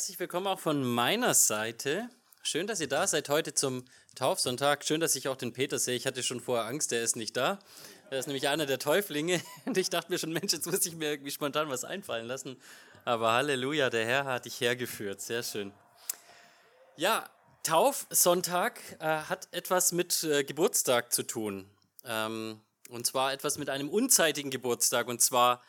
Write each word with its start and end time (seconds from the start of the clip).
Herzlich 0.00 0.18
willkommen 0.18 0.46
auch 0.46 0.58
von 0.58 0.82
meiner 0.82 1.34
Seite. 1.34 2.08
Schön, 2.42 2.66
dass 2.66 2.80
ihr 2.80 2.88
da 2.88 3.06
seid 3.06 3.28
heute 3.28 3.52
zum 3.52 3.84
Taufsonntag. 4.14 4.82
Schön, 4.82 4.98
dass 4.98 5.14
ich 5.14 5.28
auch 5.28 5.36
den 5.36 5.52
Peter 5.52 5.78
sehe. 5.78 5.94
Ich 5.94 6.06
hatte 6.06 6.22
schon 6.22 6.40
vorher 6.40 6.64
Angst, 6.64 6.90
der 6.90 7.02
ist 7.02 7.16
nicht 7.16 7.36
da. 7.36 7.58
Er 8.08 8.18
ist 8.18 8.24
nämlich 8.24 8.48
einer 8.48 8.64
der 8.64 8.78
Täuflinge. 8.78 9.42
Und 9.66 9.76
ich 9.76 9.90
dachte 9.90 10.10
mir 10.10 10.18
schon, 10.18 10.32
Mensch, 10.32 10.54
jetzt 10.54 10.64
muss 10.64 10.86
ich 10.86 10.96
mir 10.96 11.10
irgendwie 11.10 11.30
spontan 11.30 11.68
was 11.68 11.84
einfallen 11.84 12.26
lassen. 12.26 12.56
Aber 13.04 13.32
Halleluja, 13.32 13.90
der 13.90 14.06
Herr 14.06 14.24
hat 14.24 14.46
dich 14.46 14.58
hergeführt. 14.62 15.20
Sehr 15.20 15.42
schön. 15.42 15.70
Ja, 16.96 17.28
Taufsonntag 17.62 18.80
äh, 19.00 19.04
hat 19.04 19.48
etwas 19.52 19.92
mit 19.92 20.24
äh, 20.24 20.44
Geburtstag 20.44 21.12
zu 21.12 21.24
tun. 21.24 21.68
Ähm, 22.06 22.62
und 22.88 23.06
zwar 23.06 23.34
etwas 23.34 23.58
mit 23.58 23.68
einem 23.68 23.90
unzeitigen 23.90 24.50
Geburtstag. 24.50 25.08
Und 25.08 25.20
zwar 25.20 25.62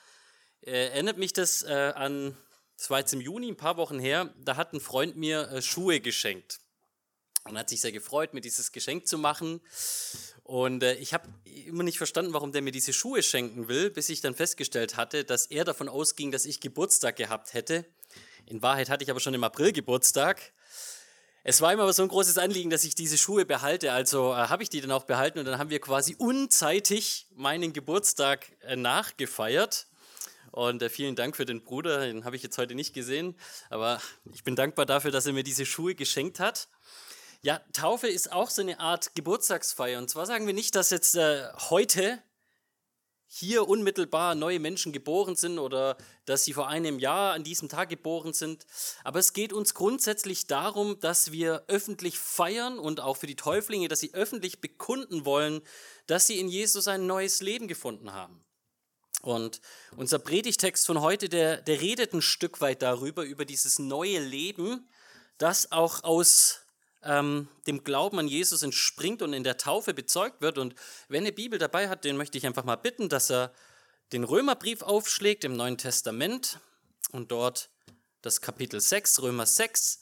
äh, 0.62 0.88
erinnert 0.88 1.18
mich 1.18 1.34
das 1.34 1.64
äh, 1.64 1.92
an 1.94 2.38
das 2.82 2.90
war 2.90 2.98
jetzt 2.98 3.14
im 3.14 3.22
Juni, 3.22 3.48
ein 3.48 3.58
paar 3.58 3.78
Wochen 3.78 4.00
her, 4.00 4.34
da 4.40 4.56
hat 4.56 4.74
ein 4.74 4.80
Freund 4.80 5.16
mir 5.16 5.52
äh, 5.52 5.62
Schuhe 5.62 6.00
geschenkt. 6.00 6.62
Und 7.44 7.56
hat 7.56 7.70
sich 7.70 7.80
sehr 7.80 7.92
gefreut, 7.92 8.34
mir 8.34 8.42
dieses 8.42 8.72
Geschenk 8.72 9.08
zu 9.08 9.20
machen. 9.20 9.62
Und 10.42 10.82
äh, 10.82 10.96
ich 10.96 11.14
habe 11.14 11.30
immer 11.68 11.84
nicht 11.84 12.00
verstanden, 12.00 12.34
warum 12.34 12.52
der 12.52 12.64
mir 12.64 12.72
diese 12.72 12.92
Schuhe 12.92 13.22
schenken 13.22 13.68
will, 13.68 13.92
bis 13.92 14.10
ich 14.10 14.22
dann 14.22 14.34
festgestellt 14.34 14.98
hatte, 14.98 15.24
dass 15.24 15.46
er 15.46 15.64
davon 15.64 15.90
ausging, 15.90 16.32
dass 16.32 16.46
ich 16.46 16.60
Geburtstag 16.60 17.18
gehabt 17.18 17.54
hätte. 17.54 17.86
In 18.48 18.64
Wahrheit 18.64 18.90
hatte 18.90 19.04
ich 19.04 19.12
aber 19.12 19.20
schon 19.20 19.36
im 19.36 19.44
April 19.44 19.74
Geburtstag. 19.74 20.42
Es 21.44 21.62
war 21.62 21.72
ihm 21.72 21.82
aber 21.82 21.94
so 21.94 22.02
ein 22.02 22.10
großes 22.10 22.40
Anliegen, 22.40 22.72
dass 22.72 22.84
ich 22.84 22.96
diese 22.96 23.20
Schuhe 23.20 23.46
behalte. 23.46 23.94
Also 23.94 24.32
äh, 24.32 24.48
habe 24.48 24.64
ich 24.64 24.70
die 24.70 24.82
dann 24.82 24.92
auch 24.92 25.04
behalten 25.04 25.38
und 25.38 25.46
dann 25.46 25.60
haben 25.60 25.70
wir 25.70 25.82
quasi 25.82 26.16
unzeitig 26.18 27.28
meinen 27.36 27.74
Geburtstag 27.74 28.48
äh, 28.62 28.76
nachgefeiert. 28.76 29.86
Und 30.52 30.82
äh, 30.82 30.90
vielen 30.90 31.16
Dank 31.16 31.36
für 31.36 31.46
den 31.46 31.64
Bruder, 31.64 32.06
den 32.06 32.26
habe 32.26 32.36
ich 32.36 32.44
jetzt 32.44 32.58
heute 32.58 32.76
nicht 32.76 32.94
gesehen, 32.94 33.36
aber 33.70 34.02
ich 34.34 34.44
bin 34.44 34.56
dankbar 34.56 34.86
dafür, 34.86 35.12
dass 35.12 35.26
er 35.26 35.34
mir 35.34 35.44
diese 35.44 35.66
Schuhe 35.66 35.96
geschenkt 35.96 36.40
hat. 36.40 36.68
Ja, 37.42 37.60
Taufe 37.74 38.08
ist 38.08 38.32
auch 38.32 38.50
so 38.50 38.62
eine 38.62 38.80
Art 38.80 39.16
Geburtstagsfeier. 39.16 39.98
Und 39.98 40.10
zwar 40.10 40.28
sagen 40.28 40.46
wir 40.46 40.54
nicht, 40.54 40.76
dass 40.76 40.92
jetzt 40.92 41.16
äh, 41.16 41.48
heute 41.70 42.22
hier 43.34 43.68
unmittelbar 43.68 44.36
neue 44.36 44.60
Menschen 44.60 44.92
geboren 44.92 45.38
sind 45.38 45.58
oder 45.58 45.96
dass 46.26 46.44
sie 46.44 46.52
vor 46.52 46.68
einem 46.68 47.00
Jahr 47.00 47.34
an 47.34 47.46
diesem 47.46 47.70
Tag 47.70 47.88
geboren 47.90 48.34
sind. 48.34 48.68
Aber 49.06 49.20
es 49.20 49.32
geht 49.32 49.54
uns 49.54 49.74
grundsätzlich 49.74 50.48
darum, 50.48 51.00
dass 51.00 51.32
wir 51.32 51.64
öffentlich 51.68 52.20
feiern 52.20 52.78
und 52.78 53.00
auch 53.00 53.16
für 53.16 53.28
die 53.28 53.38
Täuflinge, 53.38 53.88
dass 53.88 54.02
sie 54.02 54.14
öffentlich 54.14 54.60
bekunden 54.60 55.24
wollen, 55.24 55.62
dass 56.08 56.28
sie 56.28 56.40
in 56.40 56.50
Jesus 56.50 56.90
ein 56.90 57.08
neues 57.08 57.42
Leben 57.42 57.70
gefunden 57.70 58.12
haben. 58.12 58.44
Und 59.22 59.62
unser 59.96 60.20
Predigtext 60.20 60.86
von 60.86 61.02
heute, 61.02 61.30
der, 61.30 61.62
der 61.62 61.80
redet 61.80 62.14
ein 62.14 62.22
Stück 62.22 62.60
weit 62.60 62.82
darüber, 62.82 63.24
über 63.24 63.46
dieses 63.46 63.78
neue 63.78 64.20
Leben, 64.20 64.88
das 65.38 65.72
auch 65.72 66.04
aus 66.04 66.62
ähm, 67.04 67.48
dem 67.68 67.84
Glauben 67.84 68.20
an 68.20 68.28
Jesus 68.28 68.64
entspringt 68.64 69.22
und 69.22 69.34
in 69.34 69.44
der 69.44 69.58
Taufe 69.58 69.94
bezeugt 69.94 70.42
wird. 70.42 70.58
Und 70.58 70.76
wenn 71.08 71.24
eine 71.24 71.32
Bibel 71.32 71.60
dabei 71.60 71.90
hat, 71.90 72.04
den 72.04 72.18
möchte 72.18 72.38
ich 72.38 72.46
einfach 72.46 72.64
mal 72.64 72.76
bitten, 72.76 73.10
dass 73.10 73.30
er 73.30 73.54
den 74.12 74.24
Römerbrief 74.24 74.82
aufschlägt 74.82 75.44
im 75.44 75.56
Neuen 75.56 75.78
Testament 75.78 76.60
und 77.12 77.32
dort 77.32 77.70
das 78.22 78.42
Kapitel 78.42 78.82
6, 78.82 79.22
Römer 79.22 79.46
6. 79.46 80.00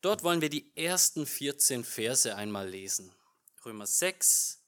Dort 0.00 0.22
wollen 0.22 0.40
wir 0.40 0.48
die 0.48 0.72
ersten 0.76 1.26
14 1.26 1.84
Verse 1.84 2.34
einmal 2.34 2.68
lesen. 2.68 3.12
Römer 3.64 3.86
6, 3.86 4.59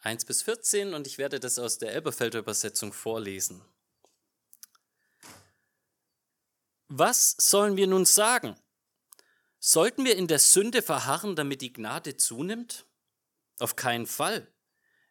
1 0.00 0.24
bis 0.24 0.42
14 0.42 0.94
und 0.94 1.06
ich 1.06 1.18
werde 1.18 1.40
das 1.40 1.58
aus 1.58 1.78
der 1.78 1.92
Elberfelder 1.92 2.38
Übersetzung 2.38 2.92
vorlesen. 2.92 3.62
Was 6.88 7.36
sollen 7.38 7.76
wir 7.76 7.86
nun 7.86 8.04
sagen? 8.04 8.56
Sollten 9.58 10.04
wir 10.04 10.16
in 10.16 10.28
der 10.28 10.38
Sünde 10.38 10.82
verharren, 10.82 11.36
damit 11.36 11.60
die 11.60 11.72
Gnade 11.72 12.16
zunimmt? 12.16 12.86
Auf 13.58 13.76
keinen 13.76 14.06
Fall. 14.06 14.46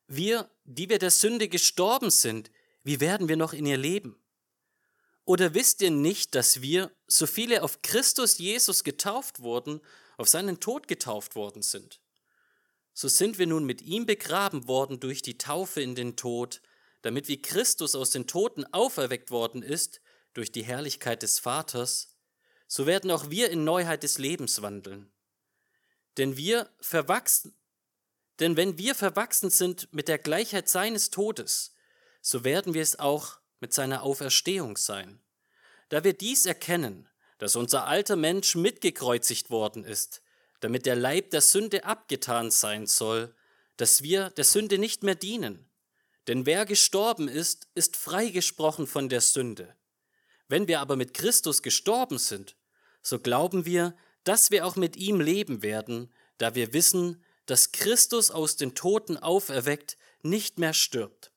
Wir, 0.08 0.50
die 0.64 0.90
wir 0.90 1.00
der 1.00 1.12
Sünde 1.12 1.50
gestorben 1.50 2.10
sind, 2.10 2.50
wie 2.84 3.02
werden 3.02 3.28
wir 3.28 3.36
noch 3.36 3.54
in 3.54 3.66
ihr 3.66 3.78
leben? 3.78 4.18
Oder 5.26 5.54
wisst 5.54 5.82
ihr 5.82 5.92
nicht, 5.92 6.34
dass 6.36 6.62
wir, 6.62 6.90
so 7.06 7.28
viele 7.28 7.62
auf 7.62 7.82
Christus 7.82 8.38
Jesus 8.38 8.86
getauft 8.86 9.42
wurden, 9.42 9.82
auf 10.16 10.30
seinen 10.30 10.62
Tod 10.62 10.88
getauft 10.88 11.36
worden 11.36 11.62
sind? 11.62 12.00
So 13.00 13.08
sind 13.08 13.38
wir 13.38 13.46
nun 13.46 13.64
mit 13.64 13.84
ihm 13.84 14.08
begraben 14.08 14.68
worden 14.68 15.00
durch 15.00 15.22
die 15.22 15.38
Taufe 15.38 15.82
in 15.82 15.94
den 15.94 16.16
Tod, 16.16 16.64
damit 17.04 17.28
wie 17.28 17.40
Christus 17.40 17.94
aus 17.94 18.10
den 18.10 18.26
Toten 18.26 18.66
auferweckt 18.74 19.30
worden 19.30 19.62
ist 19.62 20.02
durch 20.34 20.52
die 20.52 20.64
Herrlichkeit 20.64 21.22
des 21.22 21.38
Vaters, 21.38 22.18
so 22.66 22.88
werden 22.88 23.12
auch 23.12 23.30
wir 23.30 23.52
in 23.52 23.64
Neuheit 23.64 24.02
des 24.02 24.18
Lebens 24.18 24.64
wandeln. 24.64 25.12
Denn 26.18 26.38
wir 26.38 26.72
verwachsen, 26.80 27.56
denn 28.40 28.58
wenn 28.58 28.80
wir 28.80 28.96
verwachsen 28.96 29.52
sind 29.52 29.94
mit 29.94 30.08
der 30.08 30.18
Gleichheit 30.18 30.68
seines 30.68 31.12
Todes, 31.12 31.76
so 32.24 32.44
werden 32.44 32.74
wir 32.74 32.82
es 32.82 32.98
auch 32.98 33.38
mit 33.60 33.76
seiner 33.76 34.02
Auferstehung 34.02 34.76
sein. 34.76 35.22
Da 35.90 36.04
wir 36.04 36.14
dies 36.14 36.48
erkennen, 36.48 37.08
dass 37.38 37.56
unser 37.56 37.86
alter 37.86 38.16
Mensch 38.16 38.56
mitgekreuzigt 38.56 39.52
worden 39.52 39.84
ist, 39.84 40.24
damit 40.60 40.86
der 40.86 40.96
Leib 40.96 41.32
der 41.32 41.42
Sünde 41.42 41.86
abgetan 41.86 42.52
sein 42.52 42.88
soll, 42.88 43.34
dass 43.78 44.02
wir 44.02 44.32
der 44.32 44.44
Sünde 44.44 44.78
nicht 44.78 45.04
mehr 45.04 45.16
dienen. 45.16 45.70
Denn 46.28 46.46
wer 46.46 46.66
gestorben 46.66 47.28
ist, 47.28 47.68
ist 47.76 47.96
freigesprochen 47.96 48.88
von 48.88 49.08
der 49.10 49.22
Sünde. 49.22 49.76
Wenn 50.48 50.68
wir 50.68 50.80
aber 50.80 50.96
mit 50.96 51.14
Christus 51.14 51.62
gestorben 51.62 52.18
sind, 52.18 52.56
so 53.02 53.20
glauben 53.20 53.66
wir, 53.66 53.96
dass 54.24 54.52
wir 54.52 54.66
auch 54.66 54.76
mit 54.76 54.98
ihm 54.98 55.22
leben 55.22 55.62
werden, 55.62 56.12
da 56.38 56.56
wir 56.56 56.74
wissen, 56.74 57.24
dass 57.46 57.72
Christus 57.72 58.30
aus 58.30 58.58
den 58.58 58.76
Toten 58.76 59.18
auferweckt 59.18 59.98
nicht 60.22 60.60
mehr 60.60 60.74
stirbt. 60.74 61.32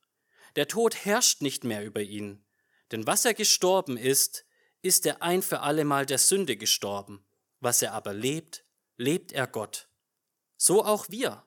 Der 0.57 0.67
Tod 0.67 0.97
herrscht 1.05 1.43
nicht 1.43 1.63
mehr 1.63 1.85
über 1.85 2.03
ihn, 2.03 2.45
denn 2.91 3.07
was 3.07 3.25
er 3.25 3.35
gestorben 3.35 3.97
ist, 3.97 4.45
ist 4.83 5.07
er 5.07 5.23
ein 5.23 5.43
für 5.43 5.61
allemal 5.61 6.07
der 6.07 6.19
Sünde 6.19 6.57
gestorben. 6.57 7.25
Was 7.61 7.83
er 7.83 7.93
aber 7.93 8.15
lebt, 8.15 8.65
lebt 9.01 9.33
er 9.33 9.47
Gott. 9.47 9.89
So 10.57 10.85
auch 10.85 11.07
wir. 11.09 11.47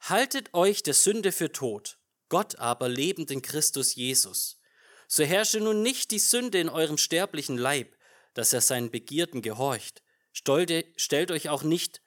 Haltet 0.00 0.54
euch 0.54 0.82
der 0.82 0.94
Sünde 0.94 1.32
für 1.32 1.50
tot, 1.50 1.98
Gott 2.28 2.56
aber 2.56 2.88
lebend 2.88 3.30
in 3.30 3.42
Christus 3.42 3.94
Jesus. 3.96 4.60
So 5.08 5.24
herrsche 5.24 5.60
nun 5.60 5.82
nicht 5.82 6.12
die 6.12 6.18
Sünde 6.18 6.60
in 6.60 6.68
eurem 6.68 6.96
sterblichen 6.96 7.58
Leib, 7.58 7.96
dass 8.32 8.52
er 8.52 8.60
seinen 8.60 8.90
Begierden 8.90 9.42
gehorcht. 9.42 10.02
Stellt 10.32 11.30
euch 11.30 11.48
auch 11.48 11.64
nicht, 11.64 12.00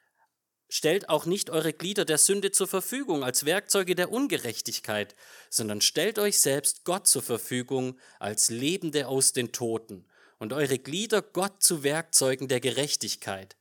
stellt 0.70 1.10
auch 1.10 1.26
nicht 1.26 1.50
eure 1.50 1.74
Glieder 1.74 2.06
der 2.06 2.18
Sünde 2.18 2.52
zur 2.52 2.68
Verfügung 2.68 3.24
als 3.26 3.46
Werkzeuge 3.46 3.94
der 3.94 4.12
Ungerechtigkeit, 4.12 5.16
sondern 5.50 5.82
stellt 5.82 6.18
euch 6.18 6.40
selbst 6.40 6.86
Gott 6.86 7.08
zur 7.08 7.24
Verfügung 7.24 8.00
als 8.20 8.50
Lebende 8.50 9.08
aus 9.08 9.34
den 9.34 9.52
Toten 9.52 10.08
und 10.40 10.54
eure 10.54 10.80
Glieder 10.80 11.22
Gott 11.22 11.62
zu 11.62 11.84
Werkzeugen 11.84 12.48
der 12.48 12.62
Gerechtigkeit. 12.62 13.57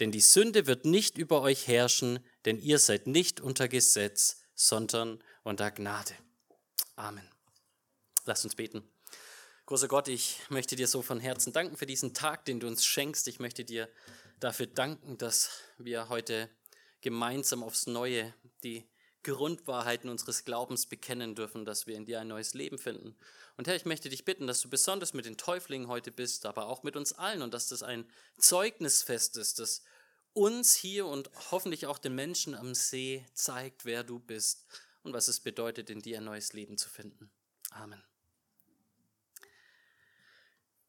Denn 0.00 0.10
die 0.10 0.20
Sünde 0.20 0.66
wird 0.66 0.84
nicht 0.84 1.18
über 1.18 1.40
euch 1.42 1.68
herrschen, 1.68 2.18
denn 2.44 2.58
ihr 2.58 2.78
seid 2.78 3.06
nicht 3.06 3.40
unter 3.40 3.68
Gesetz, 3.68 4.42
sondern 4.54 5.22
unter 5.42 5.70
Gnade. 5.70 6.14
Amen. 6.96 7.28
Lasst 8.24 8.44
uns 8.44 8.54
beten. 8.54 8.82
Großer 9.66 9.88
Gott, 9.88 10.08
ich 10.08 10.40
möchte 10.50 10.76
dir 10.76 10.86
so 10.86 11.00
von 11.00 11.20
Herzen 11.20 11.52
danken 11.52 11.76
für 11.76 11.86
diesen 11.86 12.12
Tag, 12.12 12.44
den 12.44 12.60
du 12.60 12.66
uns 12.66 12.84
schenkst. 12.84 13.28
Ich 13.28 13.38
möchte 13.38 13.64
dir 13.64 13.88
dafür 14.40 14.66
danken, 14.66 15.16
dass 15.16 15.50
wir 15.78 16.08
heute 16.08 16.50
gemeinsam 17.00 17.62
aufs 17.62 17.86
Neue 17.86 18.34
die 18.62 18.86
Grundwahrheiten 19.22 20.10
unseres 20.10 20.44
Glaubens 20.44 20.86
bekennen 20.86 21.34
dürfen, 21.34 21.64
dass 21.64 21.86
wir 21.86 21.96
in 21.96 22.04
dir 22.04 22.20
ein 22.20 22.28
neues 22.28 22.54
Leben 22.54 22.78
finden. 22.78 23.16
Und 23.56 23.68
Herr, 23.68 23.76
ich 23.76 23.84
möchte 23.84 24.08
dich 24.08 24.24
bitten, 24.24 24.46
dass 24.46 24.60
du 24.60 24.68
besonders 24.68 25.14
mit 25.14 25.26
den 25.26 25.36
Täuflingen 25.36 25.88
heute 25.88 26.10
bist, 26.10 26.44
aber 26.44 26.66
auch 26.66 26.82
mit 26.82 26.96
uns 26.96 27.12
allen 27.12 27.42
und 27.42 27.54
dass 27.54 27.68
das 27.68 27.82
ein 27.82 28.08
Zeugnisfest 28.36 29.36
ist, 29.36 29.60
das 29.60 29.82
uns 30.32 30.74
hier 30.74 31.06
und 31.06 31.30
hoffentlich 31.52 31.86
auch 31.86 31.98
den 31.98 32.16
Menschen 32.16 32.56
am 32.56 32.74
See 32.74 33.24
zeigt, 33.34 33.84
wer 33.84 34.02
du 34.02 34.18
bist 34.18 34.66
und 35.04 35.12
was 35.12 35.28
es 35.28 35.38
bedeutet, 35.38 35.88
in 35.90 36.00
dir 36.00 36.18
ein 36.18 36.24
neues 36.24 36.52
Leben 36.52 36.76
zu 36.76 36.88
finden. 36.88 37.30
Amen. 37.70 38.02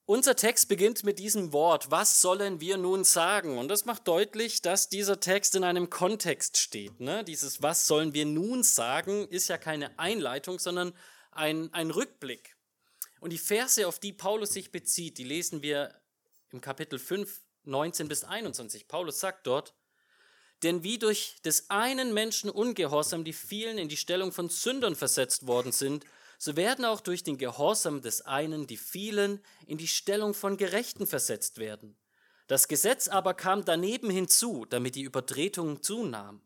Unser 0.08 0.36
Text 0.36 0.68
beginnt 0.68 1.04
mit 1.04 1.18
diesem 1.18 1.52
Wort, 1.52 1.90
was 1.90 2.22
sollen 2.22 2.62
wir 2.62 2.78
nun 2.78 3.04
sagen? 3.04 3.58
Und 3.58 3.70
das 3.70 3.86
macht 3.86 4.08
deutlich, 4.08 4.62
dass 4.62 4.88
dieser 4.88 5.20
Text 5.20 5.56
in 5.56 5.64
einem 5.64 5.90
Kontext 5.90 6.58
steht. 6.58 7.00
Ne? 7.00 7.24
Dieses 7.24 7.64
was 7.64 7.88
sollen 7.88 8.14
wir 8.14 8.26
nun 8.26 8.62
sagen 8.62 9.28
ist 9.30 9.48
ja 9.48 9.58
keine 9.58 9.98
Einleitung, 9.98 10.60
sondern 10.60 10.94
ein, 11.32 11.74
ein 11.74 11.90
Rückblick. 11.90 12.55
Und 13.20 13.32
die 13.32 13.38
Verse, 13.38 13.88
auf 13.88 14.00
die 14.00 14.14
Paulus 14.14 14.54
sich 14.54 14.72
bezieht, 14.72 15.18
die 15.18 15.24
lesen 15.24 15.62
wir 15.62 16.00
im 16.52 16.62
Kapitel 16.62 17.00
5, 17.00 17.42
19 17.64 18.08
bis 18.08 18.24
21. 18.24 18.88
Paulus 18.88 19.20
sagt 19.20 19.48
dort, 19.48 19.74
denn 20.64 20.84
wie 20.84 20.98
durch 20.98 21.36
des 21.44 21.70
einen 21.70 22.14
Menschen 22.14 22.50
Ungehorsam 22.50 23.24
die 23.24 23.34
vielen 23.34 23.78
in 23.78 23.90
die 23.90 23.98
Stellung 23.98 24.32
von 24.32 24.50
Sündern 24.50 24.96
versetzt 24.96 25.48
worden 25.48 25.72
sind, 25.72 26.06
so 26.38 26.56
werden 26.56 26.86
auch 26.86 27.02
durch 27.02 27.24
den 27.24 27.38
Gehorsam 27.38 28.02
des 28.02 28.22
einen 28.22 28.68
die 28.68 28.78
vielen 28.78 29.42
in 29.68 29.78
die 29.78 29.88
Stellung 29.88 30.34
von 30.34 30.58
Gerechten 30.58 31.08
versetzt 31.08 31.58
werden. 31.58 31.98
Das 32.48 32.68
Gesetz 32.68 33.08
aber 33.08 33.34
kam 33.34 33.66
daneben 33.66 34.10
hinzu, 34.10 34.66
damit 34.70 34.96
die 34.96 35.02
Übertretung 35.02 35.82
zunahm. 35.82 36.42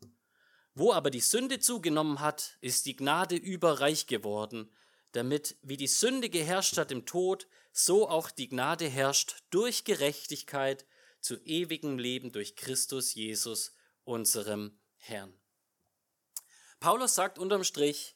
Wo 0.74 0.94
aber 0.94 1.10
die 1.10 1.20
Sünde 1.20 1.60
zugenommen 1.60 2.22
hat, 2.22 2.58
ist 2.62 2.86
die 2.86 2.96
Gnade 2.96 3.36
überreich 3.36 4.08
geworden, 4.08 4.72
damit 5.12 5.58
wie 5.62 5.78
die 5.78 5.88
Sünde 5.88 6.30
geherrscht 6.30 6.78
hat 6.78 6.92
im 6.92 7.06
Tod, 7.06 7.48
so 7.72 8.10
auch 8.10 8.32
die 8.32 8.50
Gnade 8.50 8.88
herrscht 8.88 9.44
durch 9.50 9.84
Gerechtigkeit 9.84 10.86
zu 11.22 11.38
ewigem 11.44 11.98
Leben 11.98 12.32
durch 12.32 12.56
Christus 12.56 13.14
Jesus, 13.14 13.74
unserem 14.04 14.80
Herrn. 14.98 15.34
Paulus 16.80 17.16
sagt 17.16 17.38
unterm 17.38 17.64
Strich, 17.64 18.16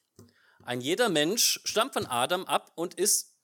ein 0.63 0.79
jeder 0.79 1.09
Mensch 1.09 1.59
stammt 1.65 1.93
von 1.93 2.05
Adam 2.05 2.45
ab 2.45 2.71
und 2.75 2.93
ist 2.93 3.35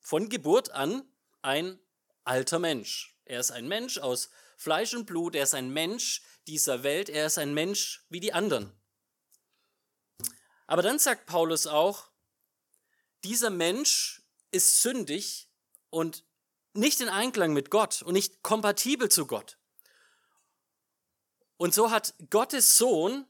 von 0.00 0.28
Geburt 0.28 0.70
an 0.70 1.04
ein 1.42 1.78
alter 2.24 2.58
Mensch. 2.58 3.16
Er 3.24 3.40
ist 3.40 3.50
ein 3.50 3.68
Mensch 3.68 3.98
aus 3.98 4.30
Fleisch 4.56 4.94
und 4.94 5.06
Blut, 5.06 5.34
er 5.34 5.42
ist 5.42 5.54
ein 5.54 5.72
Mensch 5.72 6.22
dieser 6.46 6.82
Welt, 6.82 7.08
er 7.08 7.26
ist 7.26 7.38
ein 7.38 7.52
Mensch 7.52 8.06
wie 8.08 8.20
die 8.20 8.32
anderen. 8.32 8.72
Aber 10.66 10.82
dann 10.82 10.98
sagt 10.98 11.26
Paulus 11.26 11.66
auch, 11.66 12.11
dieser 13.24 13.50
Mensch 13.50 14.22
ist 14.50 14.82
sündig 14.82 15.48
und 15.90 16.24
nicht 16.74 17.00
in 17.00 17.08
Einklang 17.08 17.52
mit 17.52 17.70
Gott 17.70 18.02
und 18.02 18.14
nicht 18.14 18.42
kompatibel 18.42 19.10
zu 19.10 19.26
Gott. 19.26 19.58
Und 21.56 21.74
so 21.74 21.90
hat 21.90 22.14
Gottes 22.30 22.76
Sohn 22.76 23.26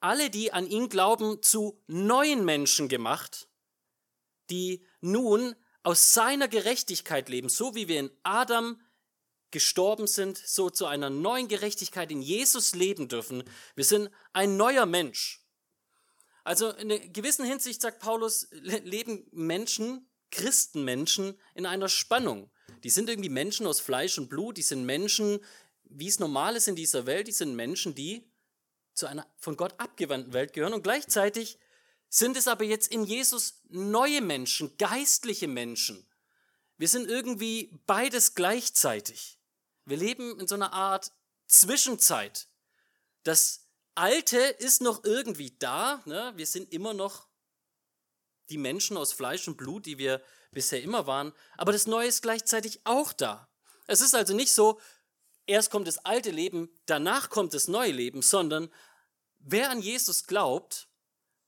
alle, 0.00 0.30
die 0.30 0.52
an 0.52 0.66
ihn 0.66 0.88
glauben, 0.88 1.42
zu 1.42 1.82
neuen 1.86 2.44
Menschen 2.44 2.88
gemacht, 2.88 3.48
die 4.50 4.86
nun 5.00 5.56
aus 5.82 6.12
seiner 6.12 6.48
Gerechtigkeit 6.48 7.28
leben, 7.28 7.48
so 7.48 7.74
wie 7.74 7.88
wir 7.88 8.00
in 8.00 8.10
Adam 8.22 8.80
gestorben 9.50 10.06
sind, 10.06 10.36
so 10.36 10.70
zu 10.70 10.86
einer 10.86 11.10
neuen 11.10 11.48
Gerechtigkeit 11.48 12.10
in 12.10 12.22
Jesus 12.22 12.74
leben 12.74 13.08
dürfen. 13.08 13.44
Wir 13.74 13.84
sind 13.84 14.10
ein 14.32 14.56
neuer 14.56 14.86
Mensch. 14.86 15.45
Also 16.46 16.70
in 16.70 16.92
einer 16.92 17.00
gewissen 17.00 17.44
Hinsicht, 17.44 17.82
sagt 17.82 17.98
Paulus, 17.98 18.46
leben 18.52 19.26
Menschen, 19.32 20.08
Christenmenschen, 20.30 21.36
in 21.56 21.66
einer 21.66 21.88
Spannung. 21.88 22.52
Die 22.84 22.90
sind 22.90 23.08
irgendwie 23.08 23.30
Menschen 23.30 23.66
aus 23.66 23.80
Fleisch 23.80 24.16
und 24.16 24.28
Blut, 24.28 24.56
die 24.56 24.62
sind 24.62 24.86
Menschen, 24.86 25.40
wie 25.82 26.06
es 26.06 26.20
normal 26.20 26.54
ist 26.54 26.68
in 26.68 26.76
dieser 26.76 27.04
Welt, 27.04 27.26
die 27.26 27.32
sind 27.32 27.56
Menschen, 27.56 27.96
die 27.96 28.30
zu 28.94 29.08
einer 29.08 29.26
von 29.38 29.56
Gott 29.56 29.74
abgewandten 29.78 30.34
Welt 30.34 30.52
gehören 30.52 30.72
und 30.72 30.84
gleichzeitig 30.84 31.58
sind 32.08 32.36
es 32.36 32.46
aber 32.46 32.62
jetzt 32.62 32.92
in 32.92 33.02
Jesus 33.02 33.62
neue 33.68 34.20
Menschen, 34.20 34.76
geistliche 34.78 35.48
Menschen. 35.48 36.06
Wir 36.78 36.86
sind 36.86 37.08
irgendwie 37.08 37.76
beides 37.86 38.36
gleichzeitig. 38.36 39.40
Wir 39.84 39.96
leben 39.96 40.38
in 40.38 40.46
so 40.46 40.54
einer 40.54 40.72
Art 40.72 41.10
Zwischenzeit. 41.48 42.46
Das 43.24 43.65
Alte 43.96 44.38
ist 44.38 44.82
noch 44.82 45.04
irgendwie 45.04 45.56
da. 45.58 46.02
Ne? 46.04 46.32
Wir 46.36 46.46
sind 46.46 46.72
immer 46.72 46.94
noch 46.94 47.26
die 48.50 48.58
Menschen 48.58 48.96
aus 48.96 49.12
Fleisch 49.12 49.48
und 49.48 49.56
Blut, 49.56 49.86
die 49.86 49.98
wir 49.98 50.22
bisher 50.52 50.82
immer 50.82 51.06
waren. 51.06 51.32
Aber 51.56 51.72
das 51.72 51.86
Neue 51.86 52.08
ist 52.08 52.22
gleichzeitig 52.22 52.80
auch 52.84 53.12
da. 53.12 53.48
Es 53.86 54.00
ist 54.00 54.14
also 54.14 54.34
nicht 54.34 54.52
so, 54.52 54.80
erst 55.46 55.70
kommt 55.70 55.88
das 55.88 55.98
alte 56.04 56.30
Leben, 56.30 56.68
danach 56.86 57.30
kommt 57.30 57.54
das 57.54 57.68
neue 57.68 57.92
Leben, 57.92 58.22
sondern 58.22 58.72
wer 59.38 59.70
an 59.70 59.80
Jesus 59.80 60.26
glaubt, 60.26 60.88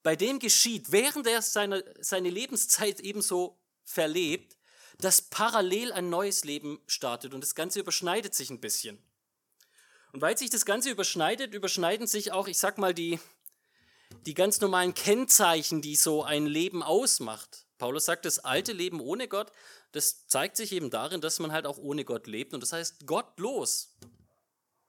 bei 0.03 0.17
dem 0.17 0.39
geschieht, 0.39 0.93
während 0.93 1.27
er 1.27 1.43
seine, 1.43 1.85
seine 2.01 2.31
Lebenszeit 2.31 3.01
ebenso 3.01 3.61
verlebt, 3.85 4.56
dass 4.99 5.23
parallel 5.23 5.93
ein 5.93 6.11
neues 6.11 6.44
Leben 6.44 6.81
startet 6.87 7.35
und 7.35 7.43
das 7.43 7.55
Ganze 7.55 7.81
überschneidet 7.81 8.35
sich 8.35 8.51
ein 8.51 8.61
bisschen. 8.61 9.03
Und 10.19 10.23
weil 10.23 10.37
sich 10.37 10.50
das 10.50 10.65
Ganze 10.67 10.91
überschneidet, 10.91 11.55
überschneiden 11.55 12.09
sich 12.09 12.32
auch, 12.32 12.49
ich 12.49 12.59
sag 12.59 12.76
mal, 12.76 12.93
die, 12.93 13.20
die 14.26 14.35
ganz 14.35 14.61
normalen 14.61 14.93
Kennzeichen, 14.93 15.81
die 15.81 15.94
so 15.94 16.25
ein 16.25 16.47
Leben 16.47 16.82
ausmacht. 16.82 17.67
Paulus 17.79 18.06
sagt, 18.06 18.25
das 18.25 18.41
alte 18.41 18.73
Leben 18.73 18.99
ohne 18.99 19.29
Gott, 19.29 19.53
das 19.93 20.26
zeigt 20.26 20.56
sich 20.56 20.73
eben 20.73 20.91
darin, 20.91 21.20
dass 21.20 21.38
man 21.38 21.53
halt 21.53 21.69
auch 21.69 21.79
ohne 21.79 22.05
Gott 22.05 22.26
lebt 22.26 22.53
und 22.53 22.65
das 22.65 22.73
heißt 22.73 23.06
gottlos. 23.06 23.94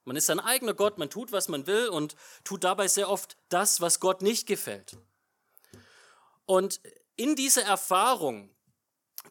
Man 0.04 0.16
ist 0.16 0.26
sein 0.26 0.40
eigener 0.40 0.74
Gott, 0.74 0.98
man 0.98 1.12
tut, 1.12 1.32
was 1.32 1.48
man 1.48 1.68
will 1.68 1.90
und 1.90 2.16
tut 2.44 2.64
dabei 2.64 2.88
sehr 2.88 3.08
oft 3.08 3.38
das, 3.50 3.82
was 3.82 4.00
Gott 4.00 4.24
nicht 4.24 4.48
gefällt. 4.48 4.98
Und 6.48 6.82
in 7.18 7.36
dieser 7.36 7.66
Erfahrung 7.66 8.50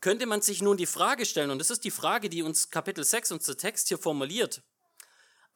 könnte 0.01 0.27
man 0.27 0.43
sich 0.43 0.63
nun 0.63 0.77
die 0.77 0.87
Frage 0.87 1.27
stellen, 1.27 1.51
und 1.51 1.59
das 1.59 1.71
ist 1.71 1.83
die 1.83 1.91
Frage, 1.91 2.31
die 2.31 2.45
uns 2.45 2.71
Kapitel 2.71 3.03
6, 3.03 3.33
unser 3.33 3.57
Text 3.57 3.89
hier 3.89 3.99
formuliert. 3.99 4.63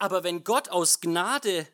Aber 0.02 0.24
wenn 0.24 0.42
Gott 0.42 0.68
aus 0.68 0.98
Gnade 0.98 1.64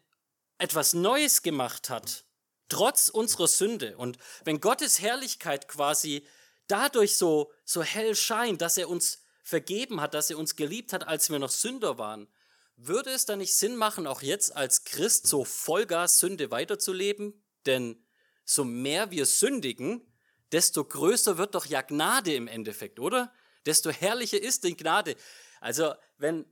etwas 0.58 0.92
Neues 0.92 1.40
gemacht 1.40 1.88
hat, 1.88 2.26
trotz 2.68 3.08
unserer 3.08 3.48
Sünde, 3.48 3.96
und 3.96 4.18
wenn 4.44 4.60
Gottes 4.60 5.00
Herrlichkeit 5.00 5.66
quasi 5.66 6.26
dadurch 6.66 7.16
so, 7.16 7.50
so 7.64 7.82
hell 7.82 8.14
scheint, 8.14 8.60
dass 8.60 8.76
er 8.76 8.90
uns 8.90 9.22
vergeben 9.42 10.02
hat, 10.02 10.12
dass 10.12 10.28
er 10.28 10.36
uns 10.36 10.56
geliebt 10.56 10.92
hat, 10.92 11.08
als 11.08 11.30
wir 11.30 11.38
noch 11.38 11.48
Sünder 11.48 11.96
waren, 11.96 12.28
würde 12.76 13.08
es 13.12 13.24
dann 13.24 13.38
nicht 13.38 13.54
Sinn 13.56 13.76
machen, 13.76 14.06
auch 14.06 14.20
jetzt 14.20 14.54
als 14.54 14.84
Christ 14.84 15.26
so 15.26 15.46
Vollgas 15.46 16.18
Sünde 16.18 16.50
weiterzuleben? 16.50 17.42
Denn 17.64 18.04
so 18.44 18.62
mehr 18.62 19.10
wir 19.10 19.24
sündigen, 19.24 20.06
desto 20.52 20.84
größer 20.84 21.38
wird 21.38 21.54
doch 21.54 21.64
ja 21.64 21.80
Gnade 21.80 22.34
im 22.34 22.46
Endeffekt, 22.46 23.00
oder? 23.00 23.32
Desto 23.64 23.88
herrlicher 23.88 24.42
ist 24.42 24.64
die 24.64 24.76
Gnade. 24.76 25.16
Also 25.62 25.94
wenn 26.18 26.44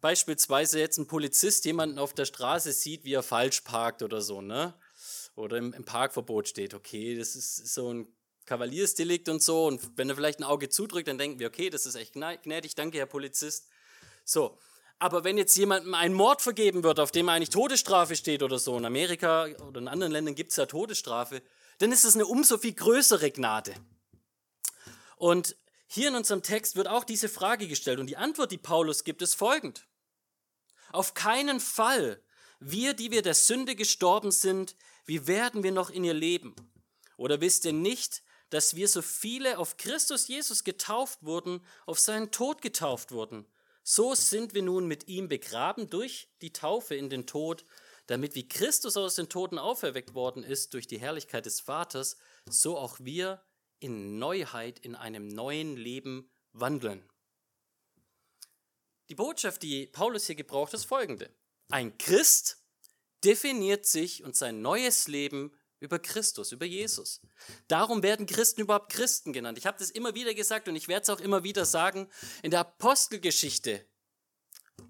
beispielsweise 0.00 0.78
jetzt 0.78 0.98
ein 0.98 1.06
Polizist 1.06 1.64
jemanden 1.64 1.98
auf 1.98 2.14
der 2.14 2.24
Straße 2.24 2.72
sieht, 2.72 3.04
wie 3.04 3.14
er 3.14 3.22
falsch 3.22 3.60
parkt 3.60 4.02
oder 4.02 4.20
so, 4.20 4.40
ne? 4.40 4.74
Oder 5.36 5.58
im, 5.58 5.72
im 5.72 5.84
Parkverbot 5.84 6.48
steht, 6.48 6.74
okay, 6.74 7.16
das 7.16 7.36
ist 7.36 7.72
so 7.72 7.92
ein 7.92 8.08
Kavaliersdelikt 8.46 9.28
und 9.28 9.42
so. 9.42 9.66
Und 9.66 9.96
wenn 9.96 10.08
er 10.08 10.16
vielleicht 10.16 10.40
ein 10.40 10.44
Auge 10.44 10.68
zudrückt, 10.68 11.08
dann 11.08 11.18
denken 11.18 11.38
wir, 11.38 11.46
okay, 11.46 11.70
das 11.70 11.86
ist 11.86 11.94
echt 11.94 12.14
gnädig, 12.14 12.74
danke, 12.74 12.98
Herr 12.98 13.06
Polizist. 13.06 13.68
So. 14.24 14.58
Aber 14.98 15.24
wenn 15.24 15.38
jetzt 15.38 15.56
jemandem 15.56 15.94
ein 15.94 16.12
Mord 16.12 16.42
vergeben 16.42 16.82
wird, 16.82 17.00
auf 17.00 17.10
dem 17.10 17.28
eigentlich 17.30 17.48
Todesstrafe 17.48 18.16
steht 18.16 18.42
oder 18.42 18.58
so, 18.58 18.76
in 18.76 18.84
Amerika 18.84 19.46
oder 19.66 19.80
in 19.80 19.88
anderen 19.88 20.12
Ländern 20.12 20.34
gibt 20.34 20.50
es 20.50 20.56
ja 20.56 20.66
Todesstrafe, 20.66 21.42
dann 21.78 21.90
ist 21.90 22.04
es 22.04 22.16
eine 22.16 22.26
umso 22.26 22.58
viel 22.58 22.74
größere 22.74 23.30
Gnade. 23.30 23.72
Und 25.16 25.56
hier 25.86 26.08
in 26.08 26.16
unserem 26.16 26.42
Text 26.42 26.76
wird 26.76 26.86
auch 26.86 27.04
diese 27.04 27.28
Frage 27.28 27.66
gestellt 27.66 27.98
und 27.98 28.08
die 28.08 28.18
Antwort, 28.18 28.52
die 28.52 28.58
Paulus 28.58 29.04
gibt, 29.04 29.22
ist 29.22 29.34
folgend. 29.34 29.86
Auf 30.92 31.14
keinen 31.14 31.60
Fall. 31.60 32.22
Wir, 32.58 32.94
die 32.94 33.10
wir 33.10 33.22
der 33.22 33.34
Sünde 33.34 33.74
gestorben 33.74 34.30
sind, 34.32 34.76
wie 35.06 35.26
werden 35.26 35.62
wir 35.62 35.72
noch 35.72 35.90
in 35.90 36.04
ihr 36.04 36.14
leben? 36.14 36.54
Oder 37.16 37.40
wisst 37.40 37.64
ihr 37.64 37.72
nicht, 37.72 38.22
dass 38.50 38.76
wir 38.76 38.88
so 38.88 39.02
viele 39.02 39.58
auf 39.58 39.76
Christus 39.76 40.28
Jesus 40.28 40.64
getauft 40.64 41.22
wurden, 41.22 41.64
auf 41.86 41.98
seinen 41.98 42.30
Tod 42.30 42.60
getauft 42.60 43.12
wurden? 43.12 43.46
So 43.82 44.14
sind 44.14 44.54
wir 44.54 44.62
nun 44.62 44.86
mit 44.86 45.08
ihm 45.08 45.28
begraben 45.28 45.88
durch 45.88 46.28
die 46.42 46.52
Taufe 46.52 46.94
in 46.94 47.08
den 47.08 47.26
Tod, 47.26 47.64
damit 48.06 48.34
wie 48.34 48.46
Christus 48.46 48.96
aus 48.96 49.14
den 49.14 49.28
Toten 49.28 49.58
auferweckt 49.58 50.14
worden 50.14 50.42
ist 50.42 50.74
durch 50.74 50.86
die 50.86 50.98
Herrlichkeit 50.98 51.46
des 51.46 51.60
Vaters, 51.60 52.16
so 52.48 52.76
auch 52.76 52.98
wir 53.00 53.42
in 53.78 54.18
Neuheit, 54.18 54.78
in 54.78 54.94
einem 54.94 55.28
neuen 55.28 55.76
Leben 55.76 56.30
wandeln. 56.52 57.09
Die 59.10 59.16
Botschaft, 59.16 59.62
die 59.64 59.88
Paulus 59.88 60.26
hier 60.26 60.36
gebraucht, 60.36 60.72
ist 60.72 60.84
folgende. 60.84 61.34
Ein 61.68 61.98
Christ 61.98 62.58
definiert 63.24 63.84
sich 63.84 64.22
und 64.22 64.36
sein 64.36 64.62
neues 64.62 65.08
Leben 65.08 65.52
über 65.80 65.98
Christus, 65.98 66.52
über 66.52 66.64
Jesus. 66.64 67.20
Darum 67.66 68.04
werden 68.04 68.26
Christen 68.26 68.60
überhaupt 68.60 68.92
Christen 68.92 69.32
genannt. 69.32 69.58
Ich 69.58 69.66
habe 69.66 69.78
das 69.78 69.90
immer 69.90 70.14
wieder 70.14 70.32
gesagt 70.32 70.68
und 70.68 70.76
ich 70.76 70.86
werde 70.86 71.02
es 71.02 71.10
auch 71.10 71.18
immer 71.18 71.42
wieder 71.42 71.64
sagen. 71.64 72.08
In 72.42 72.52
der 72.52 72.60
Apostelgeschichte 72.60 73.84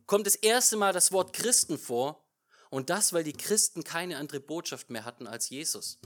kommt 0.04 0.26
das 0.26 0.34
erste 0.34 0.76
Mal 0.76 0.92
das 0.92 1.12
Wort 1.12 1.32
Christen 1.32 1.78
vor 1.78 2.28
und 2.68 2.90
das, 2.90 3.14
weil 3.14 3.24
die 3.24 3.32
Christen 3.32 3.84
keine 3.84 4.18
andere 4.18 4.40
Botschaft 4.40 4.90
mehr 4.90 5.06
hatten 5.06 5.26
als 5.28 5.48
Jesus. 5.48 5.98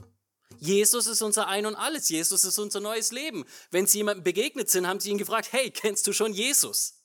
Jesus 0.57 1.07
ist 1.07 1.21
unser 1.21 1.47
Ein 1.47 1.65
und 1.65 1.75
alles. 1.75 2.07
Jesus 2.07 2.45
ist 2.45 2.59
unser 2.59 2.79
neues 2.79 3.11
Leben. 3.11 3.43
Wenn 3.71 3.87
sie 3.87 3.97
jemandem 3.97 4.23
begegnet 4.23 4.69
sind, 4.69 4.87
haben 4.87 5.01
sie 5.01 5.09
ihn 5.09 5.17
gefragt, 5.17 5.51
hey, 5.51 5.69
kennst 5.69 6.07
du 6.07 6.13
schon 6.13 6.33
Jesus? 6.33 7.04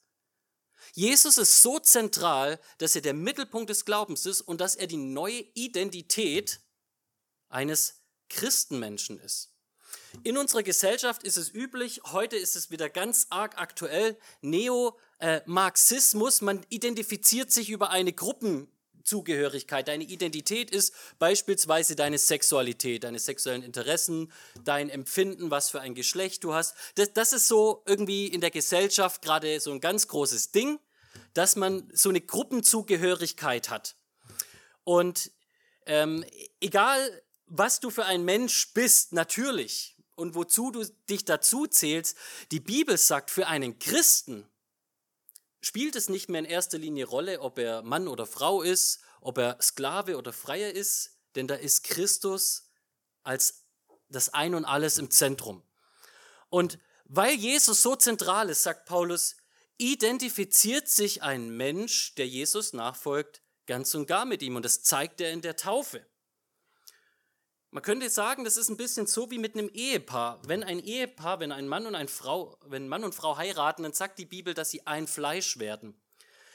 Jesus 0.95 1.39
ist 1.39 1.63
so 1.63 1.79
zentral, 1.79 2.61
dass 2.79 2.97
er 2.97 3.03
der 3.03 3.15
Mittelpunkt 3.15 3.71
des 3.71 3.85
Glaubens 3.85 4.27
ist 4.27 4.41
und 4.41 4.61
dass 4.61 4.75
er 4.75 4.87
die 4.87 4.97
neue 4.97 5.45
Identität 5.55 6.61
eines 7.49 8.01
Christenmenschen 8.29 9.19
ist. 9.21 9.53
In 10.23 10.37
unserer 10.37 10.63
Gesellschaft 10.63 11.23
ist 11.23 11.37
es 11.37 11.53
üblich, 11.53 12.01
heute 12.07 12.37
ist 12.37 12.57
es 12.57 12.71
wieder 12.71 12.89
ganz 12.89 13.27
arg 13.31 13.59
aktuell, 13.59 14.19
Neo-Marxismus, 14.41 16.41
man 16.41 16.65
identifiziert 16.69 17.53
sich 17.53 17.71
über 17.71 17.91
eine 17.91 18.13
Gruppen, 18.13 18.69
Zugehörigkeit, 19.05 19.89
deine 19.89 20.05
Identität 20.05 20.71
ist 20.71 20.95
beispielsweise 21.19 21.97
deine 21.97 22.19
Sexualität, 22.19 23.05
deine 23.05 23.19
sexuellen 23.19 23.63
Interessen, 23.63 24.33
dein 24.65 24.91
Empfinden, 24.91 25.51
was 25.51 25.71
für 25.71 25.81
ein 25.81 25.95
Geschlecht 25.95 26.45
du 26.45 26.55
hast. 26.55 26.75
Das, 26.95 27.13
das 27.13 27.33
ist 27.33 27.49
so 27.49 27.83
irgendwie 27.87 28.27
in 28.27 28.41
der 28.41 28.51
Gesellschaft 28.51 29.23
gerade 29.23 29.61
so 29.61 29.73
ein 29.73 29.81
ganz 29.81 30.09
großes 30.09 30.53
Ding. 30.53 30.79
dass 31.35 31.57
man 31.57 31.89
so 31.93 32.09
eine 32.09 32.21
Gruppenzugehörigkeit 32.21 33.71
hat. 33.71 33.97
Und 34.85 35.31
ähm, 35.87 36.25
egal, 36.61 37.23
was 37.47 37.81
du 37.81 37.91
für 37.91 38.05
ein 38.05 38.25
Mensch 38.25 38.73
bist, 38.75 39.13
natürlich, 39.13 39.97
und 40.15 40.35
wozu 40.35 40.71
du 40.71 40.85
dich 41.09 41.25
dazu 41.25 41.67
zählst, 41.67 42.17
die 42.51 42.61
Bibel 42.61 42.97
sagt, 42.99 43.31
für 43.31 43.47
einen 43.47 43.79
Christen 43.79 44.47
spielt 45.61 45.97
es 45.97 46.09
nicht 46.09 46.29
mehr 46.29 46.41
in 46.41 46.45
erster 46.45 46.79
Linie 46.79 47.07
Rolle, 47.07 47.41
ob 47.41 47.59
er 47.59 47.83
Mann 47.83 48.09
oder 48.09 48.27
Frau 48.27 48.63
ist, 48.63 49.01
ob 49.21 49.39
er 49.39 49.59
Sklave 49.61 50.17
oder 50.17 50.33
Freier 50.33 50.71
ist, 50.71 51.19
denn 51.35 51.47
da 51.47 51.55
ist 51.55 51.85
Christus 51.85 52.71
als 53.23 53.67
das 54.09 54.31
Ein 54.31 54.55
und 54.55 54.65
alles 54.65 54.99
im 54.99 55.11
Zentrum. 55.11 55.63
Und 56.49 56.79
weil 57.05 57.35
Jesus 57.35 57.83
so 57.83 57.97
zentral 57.97 58.49
ist, 58.51 58.63
sagt 58.63 58.87
Paulus, 58.87 59.37
identifiziert 59.79 60.89
sich 60.89 61.23
ein 61.23 61.51
Mensch, 61.57 62.15
der 62.17 62.29
Jesus 62.29 62.73
nachfolgt, 62.73 63.43
ganz 63.67 63.95
und 63.95 64.07
gar 64.07 64.25
mit 64.25 64.43
ihm. 64.43 64.57
Und 64.57 64.65
das 64.65 64.83
zeigt 64.83 65.21
er 65.21 65.33
in 65.33 65.41
der 65.41 65.57
Taufe. 65.57 66.07
Man 67.73 67.85
könnte 67.85 68.11
sagen, 68.11 68.45
das 68.45 68.57
ist 68.57 68.69
ein 68.69 68.77
bisschen 68.77 69.07
so 69.07 69.31
wie 69.31 69.39
mit 69.39 69.55
einem 69.55 69.69
Ehepaar. 69.69 70.41
Wenn 70.45 70.65
ein 70.65 70.81
Ehepaar, 70.81 71.39
wenn 71.39 71.53
ein 71.53 71.69
Mann 71.69 71.87
und 71.87 71.95
eine 71.95 72.09
Frau, 72.09 72.59
wenn 72.67 72.89
Mann 72.89 73.05
und 73.05 73.15
Frau 73.15 73.37
heiraten, 73.37 73.85
dann 73.85 73.93
sagt 73.93 74.19
die 74.19 74.27
Bibel, 74.27 74.55
dass 74.55 74.71
sie 74.71 74.87
ein 74.89 75.07
Fleisch 75.07 75.59
werden. 75.59 76.01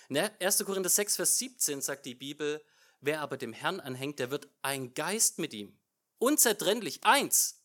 In 0.09 0.17
1. 0.17 0.65
Korinther 0.65 0.89
6, 0.89 1.15
Vers 1.15 1.37
17 1.37 1.81
sagt 1.81 2.05
die 2.05 2.15
Bibel, 2.15 2.61
wer 2.99 3.21
aber 3.21 3.37
dem 3.37 3.53
Herrn 3.53 3.79
anhängt, 3.79 4.19
der 4.19 4.29
wird 4.29 4.49
ein 4.61 4.93
Geist 4.93 5.39
mit 5.39 5.53
ihm. 5.53 5.79
Unzertrennlich, 6.17 7.03
eins. 7.05 7.61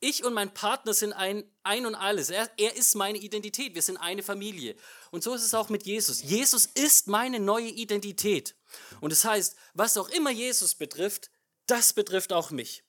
Ich 0.00 0.22
und 0.22 0.34
mein 0.34 0.52
Partner 0.52 0.94
sind 0.94 1.14
ein, 1.14 1.50
ein 1.62 1.86
und 1.86 1.94
alles. 1.94 2.30
Er, 2.30 2.48
er 2.58 2.76
ist 2.76 2.94
meine 2.94 3.18
Identität. 3.18 3.74
Wir 3.74 3.82
sind 3.82 3.96
eine 3.96 4.22
Familie. 4.22 4.76
Und 5.10 5.24
so 5.24 5.34
ist 5.34 5.42
es 5.44 5.54
auch 5.54 5.70
mit 5.70 5.84
Jesus. 5.86 6.22
Jesus 6.22 6.66
ist 6.66 7.08
meine 7.08 7.40
neue 7.40 7.68
Identität. 7.68 8.54
Und 9.00 9.10
das 9.12 9.24
heißt, 9.24 9.56
was 9.74 9.96
auch 9.96 10.08
immer 10.10 10.30
Jesus 10.30 10.74
betrifft, 10.74 11.30
das 11.70 11.92
betrifft 11.92 12.32
auch 12.32 12.50
mich. 12.50 12.84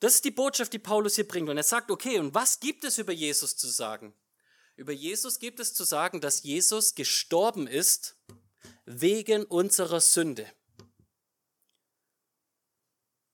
Das 0.00 0.14
ist 0.16 0.24
die 0.24 0.30
Botschaft, 0.30 0.72
die 0.72 0.78
Paulus 0.78 1.14
hier 1.14 1.28
bringt. 1.28 1.48
Und 1.48 1.56
er 1.56 1.62
sagt, 1.62 1.90
okay, 1.90 2.18
und 2.18 2.34
was 2.34 2.58
gibt 2.58 2.84
es 2.84 2.98
über 2.98 3.12
Jesus 3.12 3.56
zu 3.56 3.68
sagen? 3.68 4.14
Über 4.74 4.92
Jesus 4.92 5.38
gibt 5.38 5.60
es 5.60 5.74
zu 5.74 5.84
sagen, 5.84 6.20
dass 6.20 6.42
Jesus 6.42 6.94
gestorben 6.94 7.66
ist 7.66 8.16
wegen 8.84 9.44
unserer 9.44 10.00
Sünde. 10.00 10.50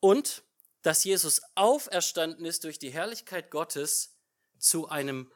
Und 0.00 0.42
dass 0.82 1.04
Jesus 1.04 1.42
auferstanden 1.54 2.44
ist 2.44 2.64
durch 2.64 2.78
die 2.78 2.90
Herrlichkeit 2.90 3.50
Gottes 3.50 4.16
zu 4.58 4.88
einem 4.88 5.30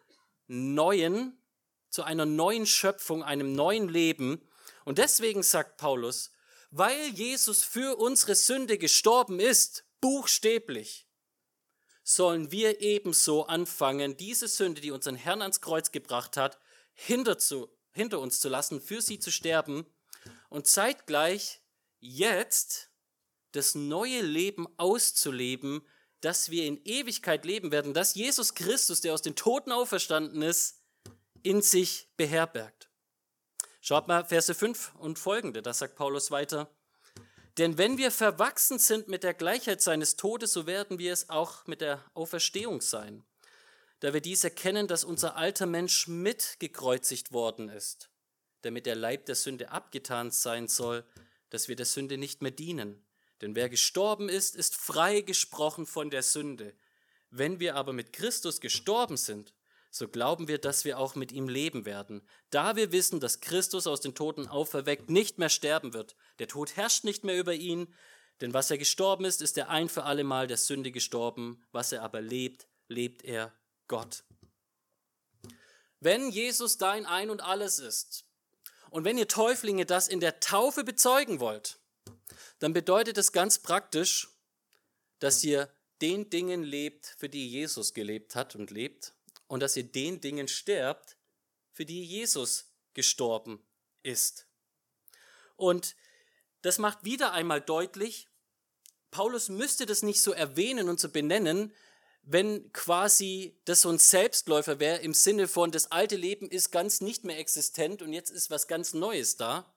neuen, 0.47 1.41
zu 1.89 2.03
einer 2.03 2.27
neuen 2.27 2.67
Schöpfung, 2.67 3.23
einem 3.23 3.55
neuen 3.55 3.89
Leben. 3.89 4.47
Und 4.85 4.99
deswegen 4.99 5.43
sagt 5.43 5.79
Paulus, 5.79 6.32
weil 6.73 7.09
Jesus 7.11 7.63
für 7.63 7.99
unsere 7.99 8.35
Sünde 8.35 8.79
gestorben 8.79 9.39
ist, 9.39 9.85
buchstäblich, 10.01 11.07
sollen 12.03 12.51
wir 12.51 12.81
ebenso 12.81 13.47
anfangen, 13.47 14.17
diese 14.17 14.49
Sünde, 14.49 14.81
die 14.81 14.91
unseren 14.91 15.15
Herrn 15.15 15.43
ans 15.43 15.61
Kreuz 15.61 15.93
gebracht 15.93 16.37
hat, 16.37 16.59
hinter, 16.95 17.39
zu, 17.39 17.69
hinter 17.93 18.21
uns 18.21 18.41
zu 18.41 18.49
lassen, 18.49 18.81
für 18.81 19.03
sie 19.03 19.19
zu 19.19 19.31
sterben 19.31 19.85
und 20.49 20.67
zeitgleich 20.67 21.61
jetzt 22.01 22.89
das 23.53 23.75
neue 23.75 24.23
Leben 24.23 24.67
auszuleben, 24.79 25.87
dass 26.23 26.51
wir 26.51 26.65
in 26.65 26.83
Ewigkeit 26.85 27.45
leben 27.45 27.71
werden, 27.71 27.93
dass 27.93 28.15
Jesus 28.15 28.55
Christus, 28.55 29.03
der 29.03 29.13
aus 29.13 29.23
den 29.23 29.37
Toten 29.37 29.73
auferstanden 29.73 30.41
ist, 30.41 30.81
in 31.43 31.61
sich 31.61 32.09
beherbergt. 32.17 32.92
Schaut 33.85 34.07
mal 34.07 34.25
Verse 34.25 34.55
5 34.55 34.95
und 35.01 35.19
folgende, 35.19 35.61
da 35.61 35.75
sagt 35.75 35.97
Paulus 35.97 36.31
weiter. 36.31 36.71
Denn 37.59 37.79
wenn 37.79 37.99
wir 37.99 38.13
verwachsen 38.13 38.79
sind 38.79 39.09
mit 39.09 39.25
der 39.25 39.35
Gleichheit 39.35 39.83
seines 39.83 40.15
Todes, 40.15 40.53
so 40.53 40.69
werden 40.69 41.01
wir 41.01 41.13
es 41.13 41.29
auch 41.31 41.67
mit 41.67 41.81
der 41.81 42.01
Auferstehung 42.15 42.81
sein. 42.81 43.25
Da 43.99 44.15
wir 44.15 44.21
dies 44.21 44.45
erkennen, 44.45 44.87
dass 44.87 45.03
unser 45.03 45.37
alter 45.37 45.67
Mensch 45.67 46.07
mitgekreuzigt 46.07 47.33
worden 47.33 47.69
ist, 47.69 48.09
damit 48.61 48.87
der 48.87 48.95
Leib 48.95 49.27
der 49.27 49.35
Sünde 49.35 49.73
abgetan 49.73 50.31
sein 50.31 50.69
soll, 50.69 51.05
dass 51.51 51.67
wir 51.67 51.75
der 51.75 51.87
Sünde 51.87 52.19
nicht 52.19 52.41
mehr 52.41 52.53
dienen. 52.53 53.05
Denn 53.41 53.57
wer 53.57 53.69
gestorben 53.69 54.29
ist, 54.29 54.55
ist 54.55 54.77
frei 54.77 55.23
gesprochen 55.23 55.87
von 55.87 56.09
der 56.09 56.23
Sünde. 56.23 56.73
Wenn 57.31 57.59
wir 57.59 57.75
aber 57.75 57.93
mit 57.93 58.13
Christus 58.13 58.61
gestorben 58.61 59.17
sind, 59.17 59.53
so 59.95 60.09
glauben 60.09 60.49
wir, 60.49 60.57
dass 60.57 60.87
wir 60.87 60.99
auch 60.99 61.17
mit 61.17 61.33
ihm 61.33 61.51
leben 61.51 61.85
werden. 61.85 62.27
Da 62.49 62.77
wir 62.77 62.93
wissen, 62.93 63.21
dass 63.21 63.41
Christus 63.41 63.87
aus 63.87 64.01
den 64.01 64.15
Toten 64.15 64.49
auferweckt 64.49 65.11
nicht 65.11 65.37
mehr 65.37 65.51
sterben 65.51 65.93
wird. 65.93 66.17
Der 66.39 66.49
Tod 66.49 66.77
herrscht 66.77 67.05
nicht 67.05 67.25
mehr 67.25 67.39
über 67.39 67.53
ihn, 67.53 67.95
denn 68.41 68.55
was 68.55 68.71
er 68.71 68.79
gestorben 68.79 69.27
ist, 69.27 69.43
ist 69.43 69.59
er 69.59 69.69
ein 69.69 69.91
für 69.91 70.05
allemal 70.05 70.47
der 70.47 70.57
Sünde 70.57 70.93
gestorben. 70.93 71.63
Was 71.73 71.93
er 71.93 72.03
aber 72.03 72.23
lebt, 72.23 72.67
lebt 72.89 73.23
er 73.23 73.53
Gott. 73.87 74.25
Wenn 76.01 76.31
Jesus 76.31 76.79
dein 76.79 77.05
Ein 77.05 77.29
und 77.29 77.43
alles 77.43 77.79
ist, 77.79 78.25
und 78.89 79.05
wenn 79.05 79.19
ihr 79.19 79.29
Täuflinge 79.29 79.85
das 79.85 80.09
in 80.09 80.21
der 80.21 80.41
Taufe 80.41 80.85
bezeugen 80.85 81.39
wollt, 81.39 81.79
dann 82.61 82.73
bedeutet 82.73 83.19
es 83.19 83.31
ganz 83.31 83.59
praktisch, 83.59 84.31
dass 85.19 85.45
ihr 85.45 85.69
den 86.01 86.31
Dingen 86.31 86.63
lebt, 86.63 87.15
für 87.19 87.29
die 87.29 87.47
Jesus 87.47 87.93
gelebt 87.93 88.35
hat 88.35 88.57
und 88.57 88.71
lebt 88.71 89.13
und 89.53 89.61
dass 89.61 89.77
ihr 89.77 89.85
den 89.85 90.23
Dingen 90.23 90.49
sterbt, 90.49 91.19
für 91.73 91.85
die 91.85 92.03
Jesus 92.03 92.73
gestorben 92.95 93.63
ist. 94.03 94.47
Und 95.57 95.95
das 96.63 96.79
macht 96.79 97.05
wieder 97.05 97.33
einmal 97.33 97.61
deutlich, 97.61 98.29
Paulus 99.11 99.51
müsste 99.51 99.85
das 99.85 100.03
nicht 100.03 100.23
so 100.23 100.33
erwähnen 100.33 100.89
und 100.89 100.99
so 100.99 101.11
benennen, 101.11 101.71
wenn 102.23 102.73
quasi 102.73 103.61
das 103.67 103.83
so 103.83 103.91
ein 103.91 103.99
Selbstläufer 103.99 104.81
wäre 104.81 105.03
im 105.03 105.13
Sinne 105.13 105.47
von, 105.47 105.71
das 105.71 105.93
alte 105.93 106.17
Leben 106.17 106.49
ist 106.49 106.71
ganz 106.71 107.03
nicht 107.03 107.25
mehr 107.25 107.39
existent 107.39 108.01
und 108.01 108.15
jetzt 108.15 108.31
ist 108.31 108.49
was 108.49 108.69
ganz 108.69 108.95
Neues 108.95 109.37
da. 109.37 109.71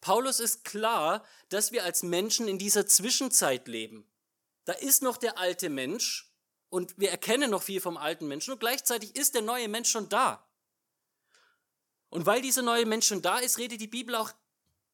Paulus 0.00 0.40
ist 0.40 0.64
klar, 0.64 1.24
dass 1.48 1.70
wir 1.70 1.84
als 1.84 2.02
Menschen 2.02 2.48
in 2.48 2.58
dieser 2.58 2.88
Zwischenzeit 2.88 3.68
leben. 3.68 4.04
Da 4.64 4.72
ist 4.72 5.00
noch 5.00 5.16
der 5.16 5.38
alte 5.38 5.70
Mensch 5.70 6.31
und 6.72 6.98
wir 6.98 7.10
erkennen 7.10 7.50
noch 7.50 7.62
viel 7.62 7.82
vom 7.82 7.98
alten 7.98 8.26
Menschen 8.26 8.54
und 8.54 8.58
gleichzeitig 8.58 9.14
ist 9.14 9.34
der 9.34 9.42
neue 9.42 9.68
Mensch 9.68 9.90
schon 9.90 10.08
da. 10.08 10.42
Und 12.08 12.24
weil 12.24 12.40
dieser 12.40 12.62
neue 12.62 12.86
Mensch 12.86 13.06
schon 13.06 13.20
da 13.20 13.38
ist, 13.38 13.58
redet 13.58 13.78
die 13.82 13.88
Bibel 13.88 14.14
auch 14.14 14.32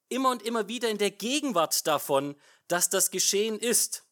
immer 0.09 0.33
und 0.33 0.43
immer 0.43 0.67
wieder 0.67 0.89
in 0.89 0.99
der 0.99 1.13
Gegenwart 1.13 1.87
davon, 1.87 2.35
dass 2.67 2.91
das 2.91 3.13
geschehen 3.13 3.61
ist. 3.61 4.05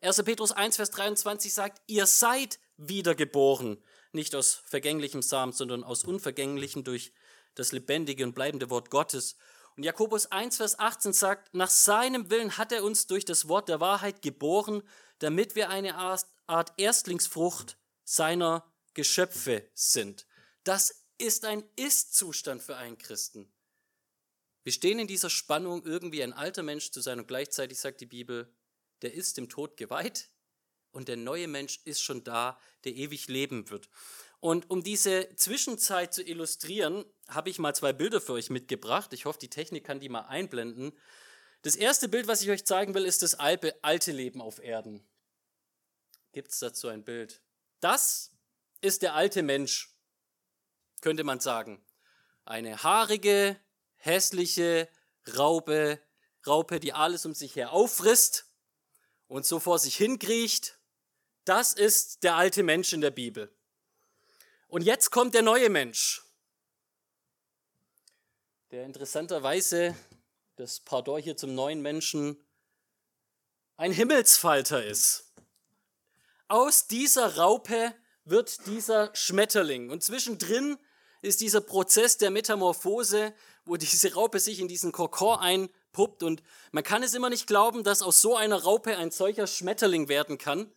1. 0.00 0.22
Petrus 0.22 0.52
1, 0.52 0.76
Vers 0.76 0.92
23 0.92 1.52
sagt, 1.52 1.82
ihr 1.88 2.06
seid 2.06 2.60
wiedergeboren, 2.76 3.82
nicht 4.12 4.36
aus 4.36 4.62
vergänglichem 4.64 5.22
Samen, 5.22 5.52
sondern 5.52 5.82
aus 5.82 6.04
unvergänglichem 6.04 6.84
durch 6.84 7.12
das 7.56 7.72
lebendige 7.72 8.22
und 8.22 8.36
bleibende 8.36 8.70
Wort 8.70 8.90
Gottes. 8.90 9.34
Und 9.76 9.82
Jakobus 9.82 10.26
1, 10.26 10.58
Vers 10.58 10.78
18 10.78 11.12
sagt, 11.12 11.52
nach 11.52 11.70
seinem 11.70 12.30
Willen 12.30 12.58
hat 12.58 12.70
er 12.70 12.84
uns 12.84 13.08
durch 13.08 13.24
das 13.24 13.48
Wort 13.48 13.68
der 13.68 13.80
Wahrheit 13.80 14.22
geboren, 14.22 14.84
damit 15.18 15.56
wir 15.56 15.68
eine 15.68 15.96
Art 15.96 16.26
Erstlingsfrucht 16.78 17.78
seiner 18.02 18.70
Geschöpfe 18.94 19.70
sind. 19.72 20.26
Das 20.64 21.04
ist 21.16 21.44
ein 21.44 21.62
Ist-Zustand 21.76 22.60
für 22.60 22.76
einen 22.76 22.98
Christen. 22.98 23.52
Wir 24.64 24.72
stehen 24.72 24.98
in 24.98 25.06
dieser 25.06 25.30
Spannung, 25.30 25.86
irgendwie 25.86 26.22
ein 26.22 26.32
alter 26.32 26.64
Mensch 26.64 26.90
zu 26.90 27.00
sein 27.00 27.20
und 27.20 27.28
gleichzeitig 27.28 27.78
sagt 27.78 28.00
die 28.00 28.06
Bibel, 28.06 28.52
der 29.02 29.14
ist 29.14 29.36
dem 29.36 29.48
Tod 29.48 29.76
geweiht 29.76 30.28
und 30.90 31.06
der 31.06 31.16
neue 31.16 31.46
Mensch 31.46 31.80
ist 31.84 32.02
schon 32.02 32.24
da, 32.24 32.58
der 32.84 32.96
ewig 32.96 33.28
leben 33.28 33.70
wird. 33.70 33.88
Und 34.40 34.70
um 34.70 34.82
diese 34.82 35.28
Zwischenzeit 35.36 36.12
zu 36.12 36.22
illustrieren, 36.22 37.04
habe 37.28 37.48
ich 37.50 37.58
mal 37.58 37.74
zwei 37.74 37.92
Bilder 37.92 38.20
für 38.20 38.32
euch 38.32 38.50
mitgebracht. 38.50 39.12
Ich 39.12 39.24
hoffe, 39.24 39.38
die 39.38 39.50
Technik 39.50 39.84
kann 39.84 40.00
die 40.00 40.08
mal 40.08 40.22
einblenden. 40.22 40.98
Das 41.62 41.76
erste 41.76 42.08
Bild, 42.08 42.26
was 42.26 42.42
ich 42.42 42.50
euch 42.50 42.64
zeigen 42.64 42.94
will, 42.94 43.04
ist 43.04 43.22
das 43.22 43.36
alte 43.36 44.12
Leben 44.12 44.40
auf 44.40 44.58
Erden 44.58 45.06
gibt 46.32 46.52
es 46.52 46.58
dazu 46.58 46.88
ein 46.88 47.04
Bild. 47.04 47.42
Das 47.80 48.32
ist 48.80 49.02
der 49.02 49.14
alte 49.14 49.42
Mensch, 49.42 49.94
könnte 51.00 51.24
man 51.24 51.40
sagen. 51.40 51.84
Eine 52.44 52.82
haarige, 52.82 53.58
hässliche 53.96 54.88
Raupe, 55.36 56.00
Raupe, 56.46 56.80
die 56.80 56.92
alles 56.92 57.26
um 57.26 57.34
sich 57.34 57.56
her 57.56 57.72
auffrisst 57.72 58.46
und 59.28 59.44
so 59.44 59.60
vor 59.60 59.78
sich 59.78 59.96
hinkriecht. 59.96 60.78
Das 61.44 61.72
ist 61.72 62.22
der 62.22 62.36
alte 62.36 62.62
Mensch 62.62 62.92
in 62.92 63.00
der 63.00 63.10
Bibel. 63.10 63.54
Und 64.68 64.82
jetzt 64.82 65.10
kommt 65.10 65.34
der 65.34 65.42
neue 65.42 65.68
Mensch, 65.68 66.22
der 68.70 68.84
interessanterweise, 68.84 69.96
das 70.56 70.78
Pardon 70.80 71.20
hier 71.20 71.36
zum 71.36 71.54
neuen 71.54 71.82
Menschen, 71.82 72.40
ein 73.76 73.92
Himmelsfalter 73.92 74.84
ist. 74.84 75.29
Aus 76.50 76.88
dieser 76.88 77.36
Raupe 77.36 77.94
wird 78.24 78.66
dieser 78.66 79.14
Schmetterling. 79.14 79.88
Und 79.88 80.02
zwischendrin 80.02 80.78
ist 81.22 81.40
dieser 81.42 81.60
Prozess 81.60 82.18
der 82.18 82.32
Metamorphose, 82.32 83.32
wo 83.64 83.76
diese 83.76 84.14
Raupe 84.14 84.40
sich 84.40 84.58
in 84.58 84.66
diesen 84.66 84.90
Kokon 84.90 85.38
einpuppt 85.38 86.24
und 86.24 86.42
man 86.72 86.82
kann 86.82 87.04
es 87.04 87.14
immer 87.14 87.30
nicht 87.30 87.46
glauben, 87.46 87.84
dass 87.84 88.02
aus 88.02 88.20
so 88.20 88.34
einer 88.36 88.64
Raupe 88.64 88.96
ein 88.96 89.12
solcher 89.12 89.46
Schmetterling 89.46 90.08
werden 90.08 90.38
kann. 90.38 90.72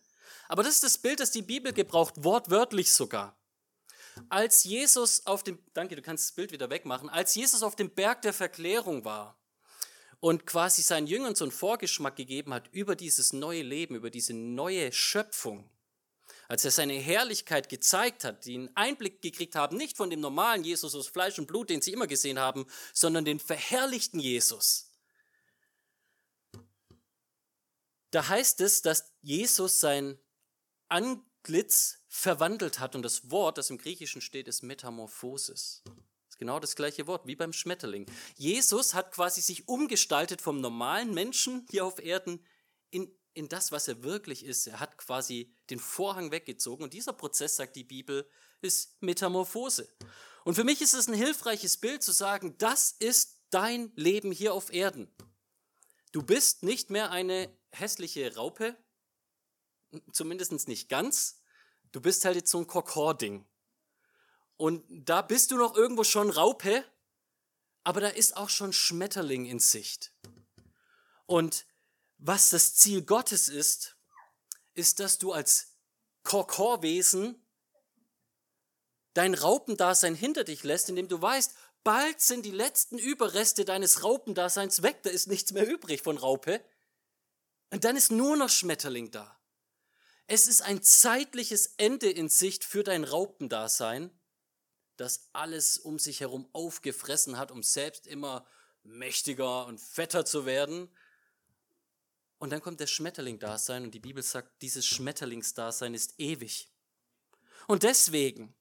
Aber 0.46 0.62
das 0.62 0.74
ist 0.74 0.84
das 0.84 0.98
Bild, 0.98 1.18
das 1.18 1.32
die 1.32 1.42
Bibel 1.42 1.72
gebraucht, 1.72 2.14
wortwörtlich 2.18 2.92
sogar. 2.92 3.36
Als 4.28 4.62
Jesus 4.62 5.26
auf 5.26 5.42
dem, 5.42 5.58
danke, 5.72 5.96
du 5.96 6.02
kannst 6.02 6.28
das 6.28 6.36
Bild 6.36 6.52
wieder 6.52 6.70
wegmachen, 6.70 7.08
als 7.08 7.34
Jesus 7.34 7.64
auf 7.64 7.74
dem 7.74 7.90
Berg 7.90 8.22
der 8.22 8.32
Verklärung 8.32 9.04
war 9.04 9.36
und 10.24 10.46
quasi 10.46 10.80
seinen 10.80 11.06
Jüngern 11.06 11.34
so 11.34 11.44
einen 11.44 11.52
Vorgeschmack 11.52 12.16
gegeben 12.16 12.54
hat 12.54 12.70
über 12.72 12.96
dieses 12.96 13.34
neue 13.34 13.60
Leben, 13.60 13.94
über 13.94 14.08
diese 14.08 14.32
neue 14.32 14.90
Schöpfung, 14.90 15.68
als 16.48 16.64
er 16.64 16.70
seine 16.70 16.94
Herrlichkeit 16.94 17.68
gezeigt 17.68 18.24
hat, 18.24 18.46
die 18.46 18.54
einen 18.54 18.74
Einblick 18.74 19.20
gekriegt 19.20 19.54
haben, 19.54 19.76
nicht 19.76 19.98
von 19.98 20.08
dem 20.08 20.20
normalen 20.20 20.64
Jesus 20.64 20.94
aus 20.94 21.08
Fleisch 21.08 21.38
und 21.38 21.46
Blut, 21.46 21.68
den 21.68 21.82
sie 21.82 21.92
immer 21.92 22.06
gesehen 22.06 22.38
haben, 22.38 22.64
sondern 22.94 23.26
den 23.26 23.38
verherrlichten 23.38 24.18
Jesus. 24.18 24.90
Da 28.10 28.26
heißt 28.26 28.62
es, 28.62 28.80
dass 28.80 29.12
Jesus 29.20 29.78
sein 29.78 30.18
Antlitz 30.88 31.98
verwandelt 32.08 32.80
hat 32.80 32.96
und 32.96 33.02
das 33.02 33.30
Wort, 33.30 33.58
das 33.58 33.68
im 33.68 33.76
Griechischen 33.76 34.22
steht, 34.22 34.48
ist 34.48 34.62
Metamorphosis. 34.62 35.82
Ist 36.34 36.40
genau 36.40 36.58
das 36.58 36.74
gleiche 36.74 37.06
Wort 37.06 37.28
wie 37.28 37.36
beim 37.36 37.52
Schmetterling. 37.52 38.10
Jesus 38.34 38.92
hat 38.92 39.12
quasi 39.12 39.40
sich 39.40 39.68
umgestaltet 39.68 40.42
vom 40.42 40.60
normalen 40.60 41.14
Menschen 41.14 41.64
hier 41.70 41.84
auf 41.84 42.04
Erden 42.04 42.44
in, 42.90 43.08
in 43.34 43.48
das, 43.48 43.70
was 43.70 43.86
er 43.86 44.02
wirklich 44.02 44.44
ist. 44.44 44.66
Er 44.66 44.80
hat 44.80 44.98
quasi 44.98 45.54
den 45.70 45.78
Vorhang 45.78 46.32
weggezogen 46.32 46.82
und 46.82 46.92
dieser 46.92 47.12
Prozess, 47.12 47.54
sagt 47.54 47.76
die 47.76 47.84
Bibel, 47.84 48.28
ist 48.62 49.00
Metamorphose. 49.00 49.88
Und 50.44 50.56
für 50.56 50.64
mich 50.64 50.80
ist 50.80 50.92
es 50.92 51.06
ein 51.06 51.14
hilfreiches 51.14 51.76
Bild 51.76 52.02
zu 52.02 52.10
sagen, 52.10 52.58
das 52.58 52.90
ist 52.90 53.38
dein 53.50 53.92
Leben 53.94 54.32
hier 54.32 54.54
auf 54.54 54.72
Erden. 54.72 55.14
Du 56.10 56.20
bist 56.20 56.64
nicht 56.64 56.90
mehr 56.90 57.12
eine 57.12 57.56
hässliche 57.70 58.34
Raupe, 58.34 58.76
zumindest 60.10 60.66
nicht 60.66 60.88
ganz. 60.88 61.40
Du 61.92 62.00
bist 62.00 62.24
halt 62.24 62.34
jetzt 62.34 62.50
so 62.50 62.58
ein 62.58 62.66
Kokor-Ding. 62.66 63.46
Und 64.56 64.84
da 64.88 65.22
bist 65.22 65.50
du 65.50 65.56
noch 65.56 65.74
irgendwo 65.74 66.04
schon 66.04 66.30
Raupe, 66.30 66.84
aber 67.82 68.00
da 68.00 68.08
ist 68.08 68.36
auch 68.36 68.48
schon 68.48 68.72
Schmetterling 68.72 69.46
in 69.46 69.58
Sicht. 69.58 70.12
Und 71.26 71.66
was 72.18 72.50
das 72.50 72.74
Ziel 72.74 73.02
Gottes 73.02 73.48
ist, 73.48 73.96
ist, 74.74 75.00
dass 75.00 75.18
du 75.18 75.32
als 75.32 75.76
Korkorwesen 76.22 77.40
dein 79.12 79.34
Raupendasein 79.34 80.14
hinter 80.14 80.44
dich 80.44 80.64
lässt, 80.64 80.88
indem 80.88 81.08
du 81.08 81.20
weißt, 81.20 81.54
bald 81.84 82.20
sind 82.20 82.44
die 82.44 82.50
letzten 82.50 82.98
Überreste 82.98 83.64
deines 83.64 84.02
Raupendaseins 84.02 84.82
weg, 84.82 85.02
da 85.02 85.10
ist 85.10 85.28
nichts 85.28 85.52
mehr 85.52 85.68
übrig 85.68 86.02
von 86.02 86.18
Raupe. 86.18 86.64
Und 87.70 87.84
dann 87.84 87.96
ist 87.96 88.10
nur 88.10 88.36
noch 88.36 88.48
Schmetterling 88.48 89.10
da. 89.10 89.38
Es 90.26 90.48
ist 90.48 90.62
ein 90.62 90.82
zeitliches 90.82 91.74
Ende 91.76 92.10
in 92.10 92.28
Sicht 92.28 92.64
für 92.64 92.82
dein 92.82 93.04
Raupendasein, 93.04 94.10
das 94.96 95.28
alles 95.32 95.78
um 95.78 95.98
sich 95.98 96.20
herum 96.20 96.48
aufgefressen 96.52 97.38
hat, 97.38 97.50
um 97.50 97.62
selbst 97.62 98.06
immer 98.06 98.46
mächtiger 98.82 99.66
und 99.66 99.80
fetter 99.80 100.24
zu 100.24 100.46
werden. 100.46 100.88
Und 102.38 102.50
dann 102.50 102.60
kommt 102.60 102.80
der 102.80 102.86
Schmetterling-Dasein 102.86 103.84
und 103.84 103.92
die 103.92 104.00
Bibel 104.00 104.22
sagt, 104.22 104.62
dieses 104.62 104.86
Schmetterlingsdasein 104.86 105.94
ist 105.94 106.14
ewig. 106.18 106.68
Und 107.66 107.82
deswegen, 107.82 108.54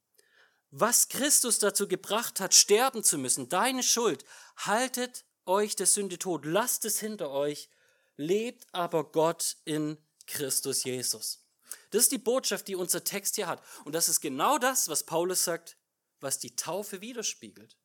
was 0.72 1.10
Christus 1.10 1.60
dazu 1.60 1.88
gebracht 1.88 2.40
hat, 2.40 2.54
sterben 2.54 3.04
zu 3.04 3.18
müssen, 3.18 3.50
deine 3.50 3.84
Schuld, 3.84 4.24
haltet 4.56 5.26
euch 5.46 5.76
der 5.76 5.88
Sünde 5.88 6.18
tot, 6.18 6.46
lasst 6.46 6.86
es 6.86 7.00
hinter 7.00 7.30
euch, 7.32 7.70
lebt 8.16 8.66
aber 8.72 9.12
Gott 9.12 9.58
in 9.66 9.98
Christus 10.26 10.84
Jesus. 10.84 11.44
Das 11.90 12.04
ist 12.04 12.12
die 12.12 12.18
Botschaft, 12.18 12.68
die 12.68 12.76
unser 12.76 13.04
Text 13.04 13.36
hier 13.36 13.48
hat. 13.48 13.62
Und 13.84 13.94
das 13.94 14.10
ist 14.10 14.22
genau 14.22 14.58
das, 14.58 14.88
was 14.88 15.06
Paulus 15.06 15.44
sagt, 15.44 15.76
was 16.24 16.40
die 16.40 16.56
Taufe 16.56 17.02
widerspiegelt. 17.02 17.78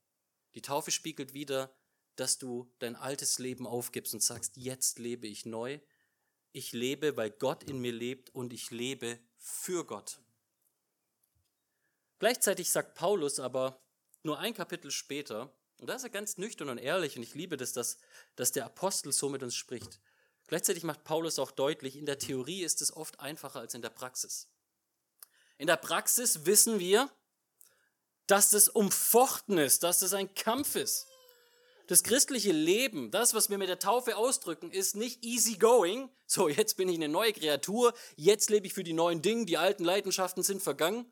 Die 0.55 0.63
Taufe 0.63 0.91
spiegelt 0.91 1.35
wieder, 1.35 1.75
dass 2.17 2.39
du 2.39 2.73
dein 2.79 2.97
altes 2.97 3.39
Leben 3.39 3.67
aufgibst 3.67 4.15
und 4.15 4.23
sagst, 4.23 4.57
jetzt 4.57 4.99
lebe 4.99 5.27
ich 5.27 5.45
neu. 5.45 5.81
Ich 6.53 6.73
lebe, 6.73 7.17
weil 7.17 7.31
Gott 7.31 7.63
in 7.65 7.81
mir 7.81 7.93
lebt 7.93 8.35
und 8.35 8.53
ich 8.53 8.71
lebe 8.71 9.19
für 9.37 9.85
Gott. 9.85 10.21
Gleichzeitig 12.19 12.71
sagt 12.71 12.95
Paulus 12.95 13.39
aber 13.39 13.81
nur 14.23 14.39
ein 14.39 14.55
Kapitel 14.55 14.91
später, 14.91 15.55
und 15.79 15.87
da 15.87 15.95
ist 15.95 16.03
er 16.03 16.11
ganz 16.11 16.39
nüchtern 16.39 16.71
und 16.71 16.79
ehrlich, 16.79 17.17
und 17.17 17.23
ich 17.23 17.35
liebe 17.35 17.57
das, 17.57 17.73
dass, 17.73 17.99
dass 18.35 18.51
der 18.51 18.65
Apostel 18.65 19.13
so 19.13 19.29
mit 19.29 19.45
uns 19.45 19.55
spricht. 19.55 20.01
Gleichzeitig 20.49 20.83
macht 20.83 21.05
Paulus 21.05 21.39
auch 21.39 21.53
deutlich, 21.53 21.97
in 21.97 22.07
der 22.07 22.19
Theorie 22.19 22.65
ist 22.65 22.83
es 22.83 22.97
oft 22.97 23.21
einfacher 23.21 23.61
als 23.61 23.75
in 23.75 23.83
der 23.83 23.91
Praxis. 23.91 24.49
In 25.57 25.69
der 25.69 25.77
Praxis 25.77 26.47
wissen 26.47 26.81
wir, 26.81 27.13
dass 28.29 28.51
das 28.51 28.69
umfochten 28.69 29.59
ist, 29.59 29.83
dass 29.83 29.99
das 29.99 30.13
ein 30.15 30.33
Kampf 30.35 30.77
ist. 30.77 31.09
Das 31.89 32.03
christliche 32.03 32.53
Leben, 32.53 33.11
das, 33.11 33.33
was 33.33 33.49
wir 33.49 33.57
mit 33.57 33.71
der 33.71 33.79
Taufe 33.79 34.17
ausdrücken, 34.19 34.71
ist 34.71 34.95
nicht 34.95 35.25
easy 35.25 35.57
going. 35.57 36.11
So, 36.27 36.49
jetzt 36.49 36.77
bin 36.77 36.89
ich 36.91 36.97
eine 36.97 37.09
neue 37.09 37.33
Kreatur, 37.33 37.95
jetzt 38.15 38.51
lebe 38.51 38.67
ich 38.67 38.75
für 38.75 38.85
die 38.85 38.93
neuen 38.93 39.23
Dinge, 39.23 39.47
die 39.47 39.57
alten 39.57 39.85
Leidenschaften 39.85 40.43
sind 40.43 40.63
vergangen. 40.63 41.11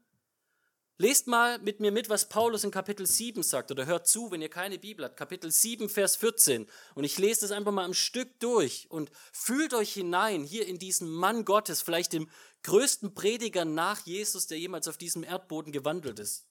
Lest 0.98 1.26
mal 1.26 1.58
mit 1.58 1.80
mir 1.80 1.92
mit, 1.92 2.10
was 2.10 2.28
Paulus 2.28 2.64
in 2.64 2.70
Kapitel 2.70 3.06
7 3.06 3.42
sagt, 3.42 3.70
oder 3.70 3.86
hört 3.86 4.06
zu, 4.06 4.30
wenn 4.30 4.42
ihr 4.42 4.50
keine 4.50 4.78
Bibel 4.78 5.04
habt. 5.04 5.16
Kapitel 5.16 5.50
7, 5.50 5.88
Vers 5.88 6.16
14. 6.16 6.66
Und 6.94 7.04
ich 7.04 7.18
lese 7.18 7.42
das 7.42 7.50
einfach 7.50 7.72
mal 7.72 7.84
am 7.84 7.94
Stück 7.94 8.38
durch 8.40 8.86
und 8.90 9.10
fühlt 9.32 9.72
euch 9.72 9.92
hinein 9.92 10.44
hier 10.44 10.66
in 10.66 10.78
diesen 10.78 11.10
Mann 11.10 11.46
Gottes, 11.46 11.80
vielleicht 11.80 12.14
dem 12.14 12.30
größten 12.62 13.14
Prediger 13.14 13.64
nach 13.64 14.06
Jesus, 14.06 14.46
der 14.46 14.58
jemals 14.58 14.88
auf 14.88 14.96
diesem 14.96 15.22
Erdboden 15.22 15.72
gewandelt 15.72 16.18
ist. 16.18 16.46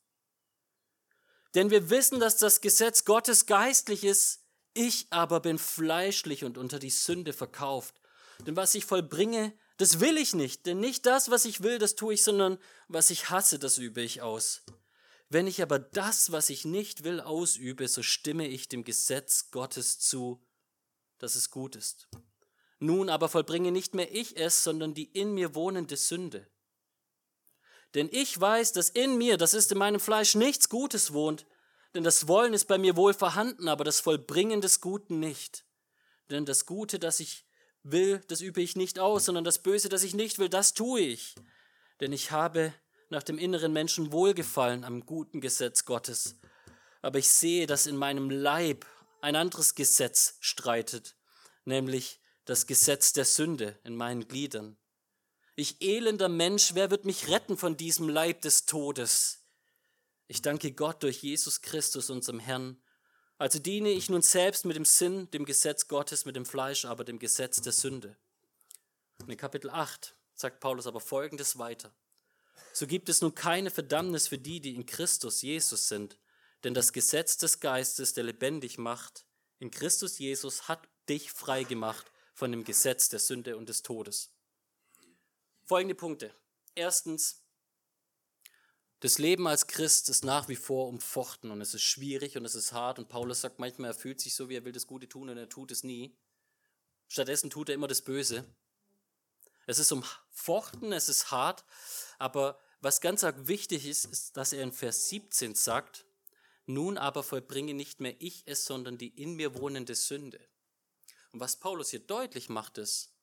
Denn 1.56 1.70
wir 1.72 1.90
wissen, 1.90 2.20
dass 2.20 2.38
das 2.38 2.62
Gesetz 2.62 3.06
Gottes 3.06 3.46
geistlich 3.46 4.04
ist, 4.04 4.44
ich 4.74 5.08
aber 5.10 5.40
bin 5.40 5.58
fleischlich 5.58 6.44
und 6.44 6.58
unter 6.58 6.80
die 6.80 6.90
Sünde 6.90 7.32
verkauft. 7.32 8.02
Denn 8.46 8.58
was 8.58 8.76
ich 8.76 8.86
vollbringe, 8.86 9.54
das 9.78 10.02
will 10.02 10.18
ich 10.18 10.34
nicht. 10.34 10.66
Denn 10.66 10.82
nicht 10.82 11.06
das, 11.06 11.32
was 11.32 11.46
ich 11.46 11.64
will, 11.64 11.80
das 11.80 11.96
tue 11.96 12.16
ich, 12.16 12.24
sondern 12.24 12.58
was 12.90 13.10
ich 13.10 13.30
hasse, 13.30 13.58
das 13.58 13.78
übe 13.78 14.02
ich 14.02 14.22
aus. 14.22 14.64
Wenn 15.30 15.48
ich 15.48 15.62
aber 15.62 15.80
das, 15.80 16.32
was 16.34 16.50
ich 16.50 16.66
nicht 16.66 17.06
will, 17.06 17.22
ausübe, 17.22 17.88
so 17.88 18.04
stimme 18.04 18.48
ich 18.48 18.68
dem 18.68 18.84
Gesetz 18.84 19.50
Gottes 19.52 20.00
zu, 20.00 20.46
dass 21.18 21.36
es 21.36 21.50
gut 21.50 21.78
ist. 21.78 22.10
Nun 22.80 23.10
aber 23.10 23.30
vollbringe 23.30 23.72
nicht 23.72 23.96
mehr 23.96 24.14
ich 24.14 24.38
es, 24.38 24.64
sondern 24.64 24.94
die 24.94 25.06
in 25.06 25.34
mir 25.34 25.56
wohnende 25.56 25.96
Sünde. 25.96 26.48
Denn 27.96 28.10
ich 28.12 28.40
weiß, 28.40 28.74
dass 28.74 28.90
in 28.90 29.18
mir, 29.18 29.38
das 29.38 29.54
ist 29.54 29.72
in 29.72 29.78
meinem 29.78 30.02
Fleisch, 30.02 30.36
nichts 30.36 30.70
Gutes 30.70 31.14
wohnt. 31.14 31.46
Denn 31.94 32.04
das 32.04 32.28
Wollen 32.28 32.54
ist 32.54 32.66
bei 32.66 32.78
mir 32.78 32.98
wohl 32.98 33.14
vorhanden, 33.14 33.70
aber 33.70 33.86
das 33.86 34.02
Vollbringen 34.02 34.60
des 34.60 34.82
Guten 34.82 35.20
nicht. 35.20 35.66
Denn 36.30 36.46
das 36.46 36.66
Gute, 36.66 37.00
das 37.00 37.22
ich 37.22 37.46
will, 37.84 38.22
das 38.28 38.42
übe 38.42 38.62
ich 38.62 38.76
nicht 38.76 39.00
aus, 39.00 39.26
sondern 39.26 39.46
das 39.46 39.60
Böse, 39.60 39.88
das 39.88 40.04
ich 40.04 40.14
nicht 40.14 40.40
will, 40.40 40.50
das 40.50 40.74
tue 40.74 41.00
ich. 41.00 41.36
Denn 42.02 42.12
ich 42.12 42.32
habe 42.32 42.74
nach 43.10 43.24
dem 43.24 43.38
inneren 43.38 43.72
Menschen 43.72 44.12
Wohlgefallen 44.12 44.84
am 44.84 45.06
guten 45.06 45.40
Gesetz 45.40 45.86
Gottes. 45.86 46.36
Aber 47.02 47.20
ich 47.20 47.30
sehe, 47.30 47.66
dass 47.66 47.86
in 47.86 47.96
meinem 47.96 48.30
Leib 48.30 48.86
ein 49.22 49.38
anderes 49.38 49.74
Gesetz 49.74 50.36
streitet, 50.42 51.16
nämlich 51.64 52.20
das 52.44 52.68
Gesetz 52.68 53.14
der 53.14 53.26
Sünde 53.26 53.80
in 53.84 53.96
meinen 53.96 54.28
Gliedern. 54.28 54.78
Ich 55.58 55.82
elender 55.82 56.28
Mensch, 56.28 56.74
wer 56.74 56.92
wird 56.92 57.06
mich 57.06 57.30
retten 57.30 57.58
von 57.58 57.78
diesem 57.78 58.10
Leib 58.10 58.42
des 58.42 58.66
Todes? 58.66 59.46
Ich 60.28 60.42
danke 60.42 60.74
Gott 60.74 61.02
durch 61.02 61.24
Jesus 61.24 61.62
Christus, 61.62 62.10
unserem 62.10 62.40
Herrn. 62.40 62.82
Also 63.38 63.60
diene 63.60 63.90
ich 63.90 64.10
nun 64.10 64.22
selbst 64.22 64.66
mit 64.66 64.76
dem 64.76 64.84
Sinn, 64.84 65.32
dem 65.32 65.46
Gesetz 65.46 65.88
Gottes, 65.88 66.26
mit 66.26 66.36
dem 66.36 66.46
Fleisch, 66.46 66.84
aber 66.84 67.06
dem 67.06 67.20
Gesetz 67.20 67.62
der 67.62 67.72
Sünde. 67.72 68.18
Und 69.22 69.32
in 69.32 69.38
Kapitel 69.38 69.70
8 69.70 70.14
sagt 70.34 70.60
Paulus 70.60 70.88
aber 70.88 71.00
Folgendes 71.00 71.58
weiter. 71.58 71.96
So 72.74 72.86
gibt 72.86 73.08
es 73.08 73.22
nun 73.22 73.34
keine 73.34 73.72
Verdammnis 73.72 74.28
für 74.28 74.38
die, 74.38 74.60
die 74.60 74.76
in 74.76 74.86
Christus 74.86 75.42
Jesus 75.42 75.88
sind, 75.88 76.18
denn 76.66 76.74
das 76.74 76.92
Gesetz 76.92 77.38
des 77.38 77.62
Geistes, 77.62 78.14
der 78.14 78.26
lebendig 78.26 78.78
macht, 78.78 79.26
in 79.60 79.72
Christus 79.72 80.18
Jesus 80.18 80.68
hat 80.68 80.86
dich 81.08 81.32
frei 81.32 81.64
gemacht 81.64 82.12
von 82.34 82.52
dem 82.52 82.66
Gesetz 82.66 83.08
der 83.08 83.20
Sünde 83.20 83.56
und 83.56 83.70
des 83.70 83.84
Todes. 83.84 84.35
Folgende 85.68 85.96
Punkte. 85.96 86.32
Erstens, 86.76 87.44
das 89.00 89.18
Leben 89.18 89.48
als 89.48 89.66
Christ 89.66 90.10
ist 90.10 90.24
nach 90.24 90.48
wie 90.48 90.56
vor 90.56 90.88
umfochten 90.88 91.50
und 91.50 91.60
es 91.60 91.74
ist 91.74 91.82
schwierig 91.82 92.38
und 92.38 92.46
es 92.46 92.54
ist 92.54 92.72
hart 92.72 93.00
und 93.00 93.10
Paulus 93.10 93.42
sagt 93.42 93.58
manchmal, 93.58 93.90
er 93.90 93.96
fühlt 93.96 94.22
sich 94.22 94.36
so, 94.36 94.48
wie 94.48 94.58
er 94.58 94.64
will 94.64 94.74
das 94.74 94.86
Gute 94.86 95.10
tun 95.10 95.28
und 95.28 95.38
er 95.40 95.50
tut 95.50 95.72
es 95.72 95.84
nie. 95.84 96.16
Stattdessen 97.08 97.50
tut 97.50 97.70
er 97.70 97.76
immer 97.76 97.88
das 97.88 98.04
Böse. 98.04 98.46
Es 99.66 99.80
ist 99.80 99.92
umfochten, 99.92 100.94
es 100.94 101.10
ist 101.10 101.32
hart, 101.32 101.66
aber 102.20 102.60
was 102.80 103.02
ganz 103.02 103.24
wichtig 103.24 103.88
ist, 103.88 104.06
ist, 104.06 104.38
dass 104.38 104.54
er 104.54 104.62
in 104.62 104.72
Vers 104.72 105.10
17 105.10 105.56
sagt, 105.56 106.06
Nun 106.68 107.00
aber 107.00 107.24
vollbringe 107.24 107.74
nicht 107.74 108.02
mehr 108.02 108.16
ich 108.20 108.44
es, 108.46 108.66
sondern 108.66 109.00
die 109.00 109.10
in 109.10 109.34
mir 109.34 109.56
wohnende 109.56 109.96
Sünde. 109.96 110.48
Und 111.32 111.40
was 111.40 111.60
Paulus 111.60 111.90
hier 111.90 112.02
deutlich 112.02 112.50
macht, 112.50 112.78
ist, 112.78 113.15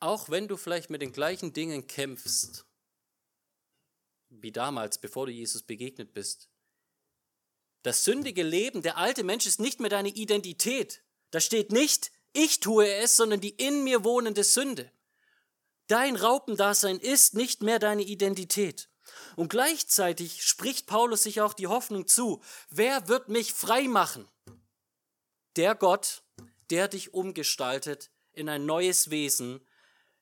auch 0.00 0.28
wenn 0.28 0.48
du 0.48 0.56
vielleicht 0.56 0.90
mit 0.90 1.02
den 1.02 1.12
gleichen 1.12 1.52
Dingen 1.52 1.86
kämpfst, 1.86 2.64
wie 4.30 4.52
damals, 4.52 4.98
bevor 4.98 5.26
du 5.26 5.32
Jesus 5.32 5.62
begegnet 5.62 6.12
bist, 6.12 6.48
das 7.82 8.04
sündige 8.04 8.42
Leben, 8.42 8.82
der 8.82 8.96
alte 8.98 9.24
Mensch 9.24 9.46
ist 9.46 9.60
nicht 9.60 9.80
mehr 9.80 9.90
deine 9.90 10.08
Identität. 10.08 11.02
Da 11.30 11.40
steht 11.40 11.72
nicht, 11.72 12.10
ich 12.32 12.60
tue 12.60 12.92
es, 12.92 13.16
sondern 13.16 13.40
die 13.40 13.50
in 13.50 13.84
mir 13.84 14.04
wohnende 14.04 14.44
Sünde. 14.44 14.90
Dein 15.86 16.16
Raupendasein 16.16 16.98
ist 16.98 17.34
nicht 17.34 17.62
mehr 17.62 17.78
deine 17.78 18.02
Identität. 18.02 18.90
Und 19.36 19.48
gleichzeitig 19.48 20.42
spricht 20.44 20.86
Paulus 20.86 21.22
sich 21.22 21.40
auch 21.40 21.54
die 21.54 21.66
Hoffnung 21.66 22.06
zu, 22.06 22.42
wer 22.68 23.08
wird 23.08 23.28
mich 23.28 23.54
frei 23.54 23.88
machen? 23.88 24.28
Der 25.56 25.74
Gott, 25.74 26.22
der 26.70 26.88
dich 26.88 27.14
umgestaltet 27.14 28.10
in 28.32 28.48
ein 28.48 28.66
neues 28.66 29.10
Wesen, 29.10 29.66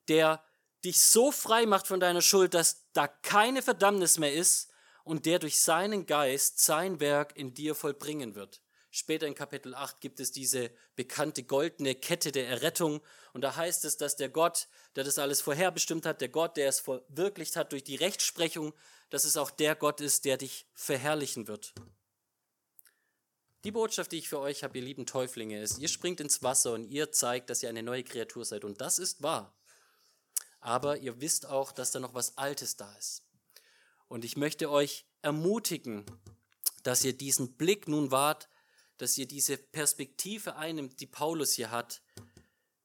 der 0.08 0.42
dich 0.84 1.00
so 1.00 1.32
frei 1.32 1.66
macht 1.66 1.86
von 1.86 2.00
deiner 2.00 2.22
Schuld, 2.22 2.54
dass 2.54 2.86
da 2.92 3.08
keine 3.08 3.62
Verdammnis 3.62 4.18
mehr 4.18 4.32
ist 4.32 4.70
und 5.04 5.26
der 5.26 5.38
durch 5.38 5.60
seinen 5.60 6.06
Geist 6.06 6.60
sein 6.60 7.00
Werk 7.00 7.36
in 7.36 7.54
dir 7.54 7.74
vollbringen 7.74 8.34
wird. 8.34 8.60
Später 8.90 9.26
in 9.26 9.34
Kapitel 9.34 9.74
8 9.74 10.00
gibt 10.00 10.20
es 10.20 10.32
diese 10.32 10.70
bekannte 10.94 11.42
goldene 11.42 11.94
Kette 11.94 12.32
der 12.32 12.48
Errettung 12.48 13.02
und 13.34 13.42
da 13.42 13.54
heißt 13.54 13.84
es, 13.84 13.98
dass 13.98 14.16
der 14.16 14.30
Gott, 14.30 14.68
der 14.94 15.04
das 15.04 15.18
alles 15.18 15.42
vorherbestimmt 15.42 16.06
hat, 16.06 16.20
der 16.20 16.30
Gott, 16.30 16.56
der 16.56 16.68
es 16.68 16.80
verwirklicht 16.80 17.56
hat 17.56 17.72
durch 17.72 17.84
die 17.84 17.96
Rechtsprechung, 17.96 18.72
dass 19.10 19.24
es 19.24 19.36
auch 19.36 19.50
der 19.50 19.74
Gott 19.74 20.00
ist, 20.00 20.24
der 20.24 20.38
dich 20.38 20.66
verherrlichen 20.72 21.46
wird. 21.46 21.74
Die 23.64 23.72
Botschaft, 23.72 24.12
die 24.12 24.18
ich 24.18 24.28
für 24.28 24.38
euch 24.38 24.62
habe, 24.62 24.78
ihr 24.78 24.84
lieben 24.84 25.06
Täuflinge, 25.06 25.60
ist, 25.60 25.78
ihr 25.78 25.88
springt 25.88 26.20
ins 26.20 26.42
Wasser 26.42 26.72
und 26.72 26.84
ihr 26.84 27.12
zeigt, 27.12 27.50
dass 27.50 27.62
ihr 27.62 27.68
eine 27.68 27.82
neue 27.82 28.04
Kreatur 28.04 28.44
seid. 28.44 28.64
Und 28.64 28.80
das 28.80 28.98
ist 28.98 29.22
wahr. 29.22 29.56
Aber 30.60 30.98
ihr 30.98 31.20
wisst 31.20 31.46
auch, 31.46 31.72
dass 31.72 31.90
da 31.90 32.00
noch 32.00 32.14
was 32.14 32.36
Altes 32.38 32.76
da 32.76 32.92
ist. 32.96 33.22
Und 34.08 34.24
ich 34.24 34.36
möchte 34.36 34.70
euch 34.70 35.06
ermutigen, 35.22 36.04
dass 36.82 37.04
ihr 37.04 37.16
diesen 37.16 37.56
Blick 37.56 37.88
nun 37.88 38.10
wahrt, 38.10 38.48
dass 38.98 39.18
ihr 39.18 39.26
diese 39.26 39.56
Perspektive 39.56 40.56
einnimmt, 40.56 41.00
die 41.00 41.06
Paulus 41.06 41.52
hier 41.52 41.70
hat, 41.70 42.02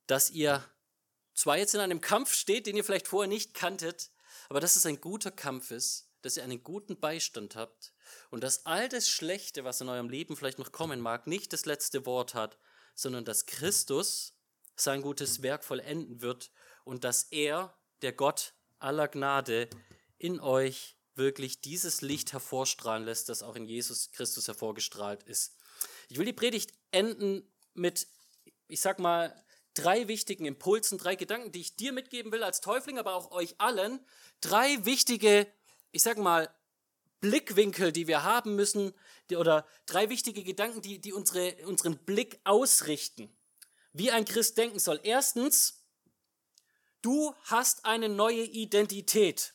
dass 0.08 0.30
ihr 0.30 0.64
zwar 1.34 1.58
jetzt 1.58 1.76
in 1.76 1.80
einem 1.80 2.02
Kampf 2.02 2.34
steht, 2.34 2.68
den 2.68 2.76
ihr 2.76 2.84
vielleicht 2.84 3.08
vorher 3.08 3.30
nicht 3.30 3.54
kanntet, 3.54 4.12
aber 4.50 4.60
dass 4.60 4.76
es 4.76 4.86
ein 4.86 5.00
guter 5.00 5.32
Kampf 5.32 5.72
ist, 5.72 6.10
dass 6.22 6.38
ihr 6.38 6.44
einen 6.44 6.64
guten 6.64 7.00
Beistand 7.00 7.56
habt 7.56 7.94
und 8.30 8.44
dass 8.44 8.66
all 8.66 8.90
das 8.90 9.08
Schlechte, 9.08 9.64
was 9.64 9.82
in 9.82 9.90
eurem 9.90 10.10
Leben 10.10 10.36
vielleicht 10.36 10.60
noch 10.60 10.72
kommen 10.72 11.00
mag, 11.00 11.28
nicht 11.28 11.54
das 11.54 11.66
letzte 11.66 12.06
Wort 12.06 12.34
hat, 12.34 12.58
sondern 12.96 13.26
dass 13.26 13.46
Christus 13.46 14.34
sein 14.76 15.02
gutes 15.02 15.42
Werk 15.42 15.64
vollenden 15.64 16.22
wird 16.22 16.52
und 16.86 17.04
dass 17.04 17.24
er, 17.24 17.74
der 18.02 18.14
Gott 18.14 18.54
aller 18.80 19.08
Gnade, 19.08 19.70
in 20.18 20.40
euch 20.40 20.98
wirklich 21.16 21.62
dieses 21.62 22.02
Licht 22.02 22.34
hervorstrahlen 22.34 23.06
lässt, 23.06 23.30
das 23.30 23.44
auch 23.44 23.56
in 23.56 23.66
Jesus 23.66 24.12
Christus 24.12 24.48
hervorgestrahlt 24.48 25.24
ist. 25.24 25.56
Ich 26.10 26.18
will 26.18 26.26
die 26.26 26.34
Predigt 26.34 26.74
enden 26.92 27.50
mit, 27.74 28.08
ich 28.68 28.82
sag 28.82 29.00
mal, 29.00 29.36
drei 29.74 30.08
wichtigen 30.08 30.46
Impulsen, 30.46 30.98
drei 30.98 31.16
Gedanken, 31.16 31.52
die 31.52 31.62
ich 31.62 31.76
dir 31.76 31.94
mitgeben 31.94 32.32
will 32.32 32.44
als 32.44 32.62
Täufling, 32.62 33.00
aber 33.00 33.16
auch 33.16 33.32
euch 33.32 33.56
allen. 33.60 34.00
Drei 34.42 34.84
wichtige, 34.86 35.48
ich 35.92 36.04
sag 36.04 36.18
mal, 36.18 36.54
Blickwinkel, 37.22 37.92
die 37.92 38.08
wir 38.08 38.24
haben 38.24 38.56
müssen, 38.56 38.94
die, 39.30 39.36
oder 39.36 39.66
drei 39.86 40.10
wichtige 40.10 40.44
Gedanken, 40.44 40.82
die, 40.82 41.00
die 41.00 41.14
unsere, 41.14 41.56
unseren 41.68 41.98
Blick 41.98 42.40
ausrichten, 42.44 43.30
wie 43.94 44.12
ein 44.12 44.26
Christ 44.26 44.58
denken 44.58 44.80
soll. 44.80 45.00
Erstens, 45.04 45.81
du 47.02 47.34
hast 47.44 47.86
eine 47.86 48.10
neue 48.10 48.44
Identität. 48.44 49.54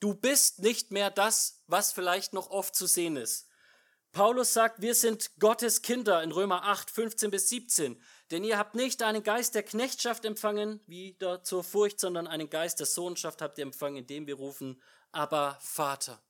Du 0.00 0.14
bist 0.14 0.58
nicht 0.58 0.90
mehr 0.90 1.10
das, 1.10 1.62
was 1.66 1.92
vielleicht 1.92 2.32
noch 2.32 2.50
oft 2.50 2.74
zu 2.74 2.86
sehen 2.86 3.16
ist. 3.16 3.48
Paulus 4.12 4.52
sagt, 4.52 4.80
wir 4.80 4.94
sind 4.94 5.32
Gottes 5.40 5.82
Kinder 5.82 6.22
in 6.22 6.30
Römer 6.30 6.62
8, 6.64 6.88
15 6.88 7.30
bis 7.32 7.48
17. 7.48 8.00
Denn 8.30 8.44
ihr 8.44 8.58
habt 8.58 8.76
nicht 8.76 9.02
einen 9.02 9.24
Geist 9.24 9.56
der 9.56 9.64
Knechtschaft 9.64 10.24
empfangen, 10.24 10.80
wieder 10.86 11.42
zur 11.42 11.64
Furcht, 11.64 11.98
sondern 11.98 12.26
einen 12.26 12.48
Geist 12.48 12.78
der 12.78 12.86
Sohnschaft 12.86 13.42
habt 13.42 13.58
ihr 13.58 13.62
empfangen, 13.62 13.96
indem 13.96 14.26
wir 14.26 14.36
rufen, 14.36 14.80
aber 15.10 15.58
Vater. 15.60 16.22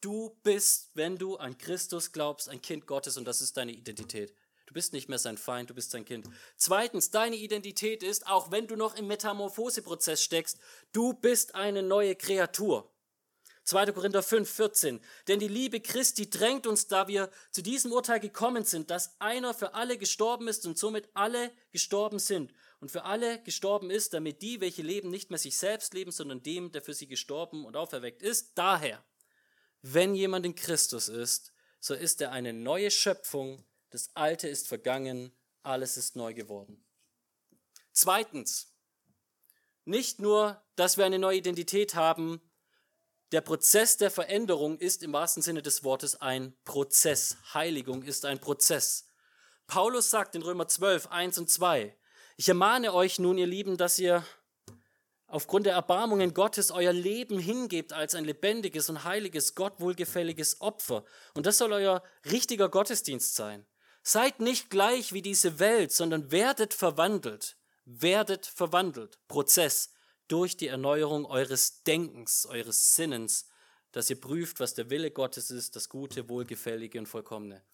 Du 0.00 0.38
bist, 0.42 0.90
wenn 0.94 1.16
du 1.16 1.36
an 1.36 1.58
Christus 1.58 2.12
glaubst, 2.12 2.48
ein 2.48 2.62
Kind 2.62 2.86
Gottes 2.86 3.16
und 3.16 3.24
das 3.24 3.40
ist 3.40 3.56
deine 3.56 3.72
Identität. 3.72 4.34
Bist 4.74 4.92
nicht 4.92 5.08
mehr 5.08 5.18
sein 5.18 5.38
Feind, 5.38 5.70
du 5.70 5.74
bist 5.74 5.92
sein 5.92 6.04
Kind. 6.04 6.28
Zweitens, 6.56 7.10
deine 7.10 7.36
Identität 7.36 8.02
ist, 8.02 8.26
auch 8.26 8.50
wenn 8.50 8.66
du 8.66 8.76
noch 8.76 8.96
im 8.96 9.06
Metamorphoseprozess 9.06 10.22
steckst, 10.22 10.58
du 10.92 11.14
bist 11.14 11.54
eine 11.54 11.82
neue 11.82 12.16
Kreatur. 12.16 12.90
2. 13.62 13.92
Korinther 13.92 14.22
5, 14.22 14.50
14. 14.50 15.00
Denn 15.26 15.38
die 15.38 15.48
Liebe 15.48 15.80
Christi 15.80 16.28
drängt 16.28 16.66
uns, 16.66 16.86
da 16.86 17.08
wir 17.08 17.30
zu 17.50 17.62
diesem 17.62 17.92
Urteil 17.92 18.20
gekommen 18.20 18.64
sind, 18.64 18.90
dass 18.90 19.18
einer 19.20 19.54
für 19.54 19.74
alle 19.74 19.96
gestorben 19.96 20.48
ist 20.48 20.66
und 20.66 20.76
somit 20.76 21.08
alle 21.14 21.50
gestorben 21.72 22.18
sind. 22.18 22.52
Und 22.80 22.90
für 22.90 23.04
alle 23.04 23.42
gestorben 23.42 23.90
ist, 23.90 24.12
damit 24.12 24.42
die, 24.42 24.60
welche 24.60 24.82
leben, 24.82 25.08
nicht 25.08 25.30
mehr 25.30 25.38
sich 25.38 25.56
selbst 25.56 25.94
leben, 25.94 26.10
sondern 26.10 26.42
dem, 26.42 26.72
der 26.72 26.82
für 26.82 26.92
sie 26.92 27.06
gestorben 27.06 27.64
und 27.64 27.76
auferweckt 27.76 28.20
ist. 28.20 28.58
Daher, 28.58 29.02
wenn 29.80 30.14
jemand 30.14 30.44
in 30.44 30.54
Christus 30.54 31.08
ist, 31.08 31.52
so 31.80 31.94
ist 31.94 32.20
er 32.20 32.32
eine 32.32 32.52
neue 32.52 32.90
Schöpfung. 32.90 33.64
Das 33.94 34.10
Alte 34.14 34.48
ist 34.48 34.66
vergangen, 34.66 35.30
alles 35.62 35.96
ist 35.96 36.16
neu 36.16 36.34
geworden. 36.34 36.84
Zweitens, 37.92 38.74
nicht 39.84 40.18
nur, 40.18 40.60
dass 40.74 40.96
wir 40.96 41.04
eine 41.04 41.20
neue 41.20 41.38
Identität 41.38 41.94
haben, 41.94 42.40
der 43.30 43.40
Prozess 43.40 43.96
der 43.96 44.10
Veränderung 44.10 44.78
ist 44.78 45.04
im 45.04 45.12
wahrsten 45.12 45.44
Sinne 45.44 45.62
des 45.62 45.84
Wortes 45.84 46.20
ein 46.20 46.56
Prozess. 46.64 47.36
Heiligung 47.54 48.02
ist 48.02 48.24
ein 48.24 48.40
Prozess. 48.40 49.06
Paulus 49.68 50.10
sagt 50.10 50.34
in 50.34 50.42
Römer 50.42 50.66
12, 50.66 51.12
1 51.12 51.38
und 51.38 51.48
2, 51.48 51.96
ich 52.36 52.48
ermahne 52.48 52.94
euch 52.94 53.20
nun, 53.20 53.38
ihr 53.38 53.46
Lieben, 53.46 53.76
dass 53.76 54.00
ihr 54.00 54.26
aufgrund 55.28 55.66
der 55.66 55.74
Erbarmungen 55.74 56.34
Gottes 56.34 56.72
euer 56.72 56.92
Leben 56.92 57.38
hingebt 57.38 57.92
als 57.92 58.16
ein 58.16 58.24
lebendiges 58.24 58.90
und 58.90 59.04
heiliges, 59.04 59.54
Gott 59.54 59.78
wohlgefälliges 59.78 60.60
Opfer. 60.60 61.04
Und 61.34 61.46
das 61.46 61.58
soll 61.58 61.72
euer 61.72 62.02
richtiger 62.24 62.68
Gottesdienst 62.68 63.36
sein. 63.36 63.64
Seid 64.06 64.38
nicht 64.38 64.68
gleich 64.68 65.14
wie 65.14 65.22
diese 65.22 65.58
Welt, 65.58 65.90
sondern 65.90 66.30
werdet 66.30 66.74
verwandelt. 66.74 67.56
Werdet 67.86 68.44
verwandelt. 68.44 69.18
Prozess 69.28 69.94
durch 70.28 70.58
die 70.58 70.68
Erneuerung 70.68 71.24
eures 71.24 71.82
Denkens, 71.84 72.44
eures 72.44 72.94
Sinnens, 72.94 73.48
dass 73.92 74.10
ihr 74.10 74.20
prüft, 74.20 74.60
was 74.60 74.74
der 74.74 74.90
Wille 74.90 75.10
Gottes 75.10 75.50
ist, 75.50 75.74
das 75.74 75.88
Gute, 75.88 76.28
Wohlgefällige 76.28 76.98
und 76.98 77.06
Vollkommene. 77.06 77.64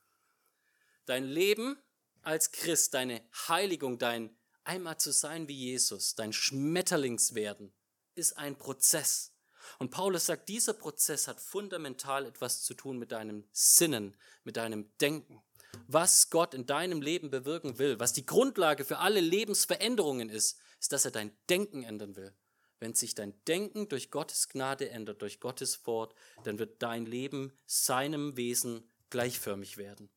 Dein 1.04 1.24
Leben 1.24 1.76
als 2.22 2.52
Christ, 2.52 2.94
deine 2.94 3.22
Heiligung, 3.48 3.98
dein 3.98 4.36
einmal 4.62 4.98
zu 4.98 5.12
sein 5.12 5.48
wie 5.48 5.56
Jesus, 5.56 6.14
dein 6.14 6.32
Schmetterlingswerden, 6.32 7.72
ist 8.14 8.38
ein 8.38 8.56
Prozess. 8.56 9.32
Und 9.78 9.90
Paulus 9.90 10.26
sagt, 10.26 10.48
dieser 10.48 10.74
Prozess 10.74 11.26
hat 11.26 11.40
fundamental 11.40 12.26
etwas 12.26 12.62
zu 12.62 12.74
tun 12.74 12.98
mit 12.98 13.10
deinem 13.10 13.48
Sinnen, 13.52 14.16
mit 14.44 14.56
deinem 14.56 14.96
Denken. 14.98 15.42
Was 15.86 16.30
Gott 16.30 16.54
in 16.54 16.66
deinem 16.66 17.02
Leben 17.02 17.30
bewirken 17.30 17.78
will, 17.78 17.98
was 17.98 18.12
die 18.12 18.26
Grundlage 18.26 18.84
für 18.84 18.98
alle 18.98 19.20
Lebensveränderungen 19.20 20.28
ist, 20.28 20.58
ist, 20.78 20.92
dass 20.92 21.04
er 21.04 21.10
dein 21.10 21.36
Denken 21.48 21.82
ändern 21.82 22.16
will. 22.16 22.34
Wenn 22.78 22.94
sich 22.94 23.14
dein 23.14 23.34
Denken 23.44 23.88
durch 23.88 24.10
Gottes 24.10 24.48
Gnade 24.48 24.88
ändert, 24.88 25.20
durch 25.20 25.38
Gottes 25.38 25.86
Wort, 25.86 26.14
dann 26.44 26.58
wird 26.58 26.82
dein 26.82 27.04
Leben 27.04 27.52
seinem 27.66 28.36
Wesen 28.36 28.88
gleichförmig 29.10 29.76
werden. 29.76 30.08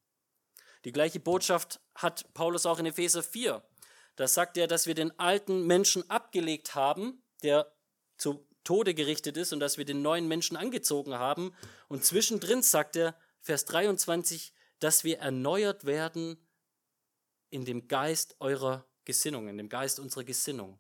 Die 0.86 0.92
gleiche 0.92 1.20
Botschaft 1.20 1.82
hat 1.96 2.34
Paulus 2.34 2.66
auch 2.66 2.80
in 2.80 2.86
Epheser 2.86 3.24
4. 3.24 3.64
Da 4.16 4.28
sagt 4.28 4.58
er, 4.58 4.68
dass 4.68 4.88
wir 4.88 4.96
den 4.96 5.18
alten 5.20 5.66
Menschen 5.66 6.10
abgelegt 6.10 6.76
haben, 6.76 7.22
der 7.42 7.74
zu 8.18 8.48
Tode 8.64 8.94
gerichtet 8.94 9.36
ist 9.36 9.52
und 9.52 9.60
dass 9.60 9.78
wir 9.78 9.86
den 9.86 10.02
neuen 10.02 10.28
Menschen 10.28 10.56
angezogen 10.56 11.16
haben. 11.16 11.54
Und 11.90 12.06
zwischendrin 12.06 12.62
sagt 12.62 12.96
er, 12.96 13.16
Vers 13.42 13.66
23, 13.66 14.54
dass 14.84 15.06
wir 15.06 15.20
erneuert 15.20 15.86
werden 15.86 16.38
in 17.50 17.64
dem 17.64 17.88
Geist 17.88 18.36
eurer 18.40 18.86
Gesinnung, 19.06 19.48
in 19.48 19.58
dem 19.58 19.70
Geist 19.70 20.00
unserer 20.00 20.26
Gesinnung. 20.26 20.80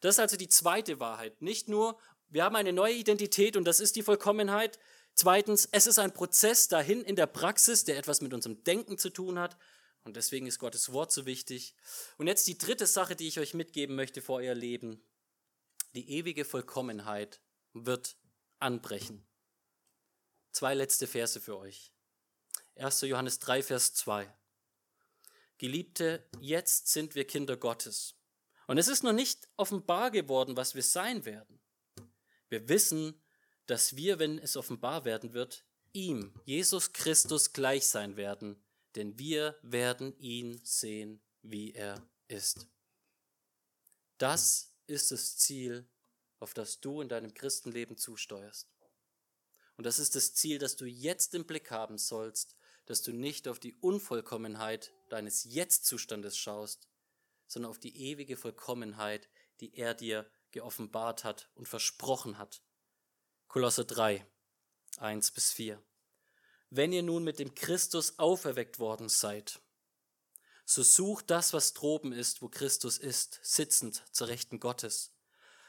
Das 0.00 0.16
ist 0.16 0.18
also 0.18 0.36
die 0.36 0.48
zweite 0.48 0.98
Wahrheit. 0.98 1.40
Nicht 1.40 1.68
nur, 1.68 1.98
wir 2.28 2.42
haben 2.42 2.56
eine 2.56 2.72
neue 2.72 2.94
Identität 2.94 3.56
und 3.56 3.64
das 3.64 3.78
ist 3.78 3.94
die 3.94 4.02
Vollkommenheit. 4.02 4.80
Zweitens, 5.14 5.68
es 5.70 5.86
ist 5.86 5.98
ein 5.98 6.12
Prozess 6.12 6.68
dahin 6.68 7.02
in 7.02 7.16
der 7.16 7.26
Praxis, 7.26 7.84
der 7.84 7.98
etwas 7.98 8.20
mit 8.20 8.34
unserem 8.34 8.64
Denken 8.64 8.98
zu 8.98 9.10
tun 9.10 9.38
hat. 9.38 9.56
Und 10.02 10.16
deswegen 10.16 10.46
ist 10.46 10.58
Gottes 10.58 10.92
Wort 10.92 11.12
so 11.12 11.24
wichtig. 11.24 11.74
Und 12.18 12.26
jetzt 12.26 12.46
die 12.46 12.58
dritte 12.58 12.86
Sache, 12.86 13.16
die 13.16 13.28
ich 13.28 13.38
euch 13.38 13.54
mitgeben 13.54 13.96
möchte 13.96 14.22
vor 14.22 14.36
euer 14.36 14.54
Leben. 14.54 15.02
Die 15.94 16.10
ewige 16.10 16.44
Vollkommenheit 16.44 17.40
wird 17.72 18.16
anbrechen. 18.58 19.24
zwei 20.52 20.74
letzte 20.74 21.06
Verse 21.06 21.40
für 21.40 21.56
euch. 21.56 21.95
1. 22.76 23.00
Johannes 23.02 23.38
3, 23.38 23.62
Vers 23.62 23.94
2. 23.94 24.30
Geliebte, 25.58 26.28
jetzt 26.40 26.88
sind 26.88 27.14
wir 27.14 27.26
Kinder 27.26 27.56
Gottes. 27.56 28.14
Und 28.66 28.76
es 28.76 28.88
ist 28.88 29.02
noch 29.02 29.12
nicht 29.14 29.48
offenbar 29.56 30.10
geworden, 30.10 30.56
was 30.56 30.74
wir 30.74 30.82
sein 30.82 31.24
werden. 31.24 31.58
Wir 32.48 32.68
wissen, 32.68 33.22
dass 33.64 33.96
wir, 33.96 34.18
wenn 34.18 34.38
es 34.38 34.56
offenbar 34.56 35.04
werden 35.04 35.32
wird, 35.32 35.64
ihm, 35.92 36.38
Jesus 36.44 36.92
Christus, 36.92 37.52
gleich 37.52 37.86
sein 37.86 38.16
werden, 38.16 38.62
denn 38.94 39.18
wir 39.18 39.58
werden 39.62 40.18
ihn 40.18 40.60
sehen, 40.62 41.22
wie 41.42 41.72
er 41.72 42.06
ist. 42.28 42.68
Das 44.18 44.74
ist 44.86 45.10
das 45.10 45.38
Ziel, 45.38 45.88
auf 46.38 46.52
das 46.52 46.80
du 46.80 47.00
in 47.00 47.08
deinem 47.08 47.32
Christenleben 47.32 47.96
zusteuerst. 47.96 48.68
Und 49.76 49.84
das 49.84 49.98
ist 49.98 50.14
das 50.14 50.34
Ziel, 50.34 50.58
das 50.58 50.76
du 50.76 50.84
jetzt 50.84 51.34
im 51.34 51.46
Blick 51.46 51.70
haben 51.70 51.98
sollst, 51.98 52.56
dass 52.86 53.02
du 53.02 53.12
nicht 53.12 53.48
auf 53.48 53.58
die 53.58 53.74
Unvollkommenheit 53.74 54.94
deines 55.08 55.44
Jetzt-Zustandes 55.44 56.36
schaust, 56.36 56.88
sondern 57.46 57.70
auf 57.70 57.78
die 57.78 57.96
ewige 57.96 58.36
Vollkommenheit, 58.36 59.28
die 59.60 59.74
er 59.74 59.94
dir 59.94 60.28
geoffenbart 60.52 61.24
hat 61.24 61.50
und 61.54 61.68
versprochen 61.68 62.38
hat. 62.38 62.62
Kolosse 63.48 63.84
3, 63.84 64.26
1 64.98 65.30
bis 65.32 65.52
4. 65.52 65.82
Wenn 66.70 66.92
ihr 66.92 67.02
nun 67.02 67.24
mit 67.24 67.38
dem 67.38 67.54
Christus 67.54 68.18
auferweckt 68.18 68.78
worden 68.78 69.08
seid, 69.08 69.60
so 70.64 70.82
sucht 70.82 71.30
das, 71.30 71.52
was 71.52 71.74
droben 71.74 72.12
ist, 72.12 72.42
wo 72.42 72.48
Christus 72.48 72.98
ist, 72.98 73.38
sitzend 73.42 74.02
zur 74.10 74.28
Rechten 74.28 74.58
Gottes. 74.58 75.12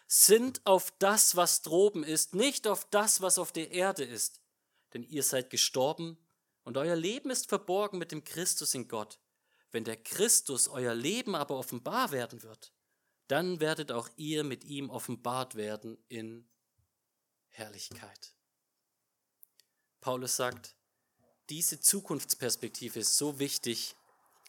Sind 0.07 0.65
auf 0.65 0.91
das, 0.97 1.35
was 1.35 1.61
droben 1.61 2.03
ist, 2.03 2.33
nicht 2.33 2.67
auf 2.67 2.89
das, 2.89 3.21
was 3.21 3.37
auf 3.37 3.51
der 3.51 3.71
Erde 3.71 4.03
ist. 4.03 4.41
Denn 4.93 5.03
ihr 5.03 5.21
seid 5.21 5.49
gestorben 5.49 6.17
und 6.67 6.75
euer 6.75 6.97
Leben 6.97 7.29
ist 7.29 7.47
verborgen 7.47 7.97
mit 7.97 8.11
dem 8.11 8.25
Christus 8.25 8.73
in 8.73 8.89
Gott. 8.89 9.21
Wenn 9.71 9.85
der 9.85 9.95
Christus 9.95 10.67
euer 10.67 10.93
Leben 10.93 11.33
aber 11.33 11.57
offenbar 11.57 12.11
werden 12.11 12.43
wird, 12.43 12.73
dann 13.29 13.61
werdet 13.61 13.89
auch 13.89 14.09
ihr 14.17 14.43
mit 14.43 14.65
ihm 14.65 14.89
offenbart 14.89 15.55
werden 15.55 15.97
in 16.09 16.45
Herrlichkeit. 17.47 18.35
Paulus 20.01 20.35
sagt, 20.35 20.75
diese 21.47 21.79
Zukunftsperspektive 21.79 22.99
ist 22.99 23.15
so 23.15 23.39
wichtig, 23.39 23.95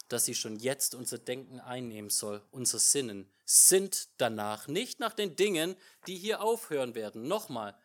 dass 0.08 0.24
sie 0.24 0.34
schon 0.34 0.58
jetzt 0.58 0.96
unser 0.96 1.18
Denken 1.18 1.60
einnehmen 1.60 2.10
soll, 2.10 2.44
unser 2.50 2.80
Sinnen, 2.80 3.32
sind 3.44 4.08
danach, 4.16 4.66
nicht 4.66 4.98
nach 4.98 5.12
den 5.12 5.36
Dingen, 5.36 5.76
die 6.08 6.16
hier 6.16 6.42
aufhören 6.42 6.96
werden. 6.96 7.28
Nochmal, 7.28 7.80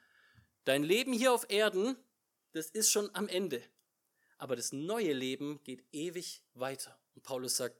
dein 0.64 0.82
Leben 0.82 1.14
hier 1.14 1.34
auf 1.34 1.52
Erden, 1.52 1.96
das 2.54 2.72
ist 2.72 2.90
schon 2.90 3.14
am 3.14 3.28
Ende. 3.28 3.62
Aber 4.38 4.56
das 4.56 4.72
neue 4.72 5.14
Leben 5.14 5.64
geht 5.64 5.84
ewig 5.92 6.44
weiter. 6.54 7.00
Und 7.16 7.24
Paulus 7.24 7.58
sagt, 7.58 7.80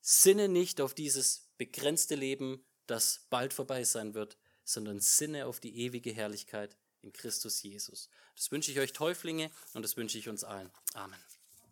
sinne 0.00 0.48
nicht 0.48 0.80
auf 0.80 0.94
dieses 0.94 1.48
begrenzte 1.56 2.14
Leben, 2.14 2.64
das 2.86 3.26
bald 3.30 3.52
vorbei 3.52 3.84
sein 3.84 4.14
wird, 4.14 4.36
sondern 4.64 5.00
sinne 5.00 5.46
auf 5.46 5.60
die 5.60 5.78
ewige 5.78 6.12
Herrlichkeit 6.12 6.76
in 7.02 7.12
Christus 7.12 7.62
Jesus. 7.62 8.08
Das 8.34 8.50
wünsche 8.50 8.70
ich 8.70 8.78
euch 8.80 8.92
Täuflinge 8.92 9.50
und 9.72 9.82
das 9.82 9.96
wünsche 9.96 10.18
ich 10.18 10.28
uns 10.28 10.44
allen. 10.44 10.70
Amen. 10.94 11.20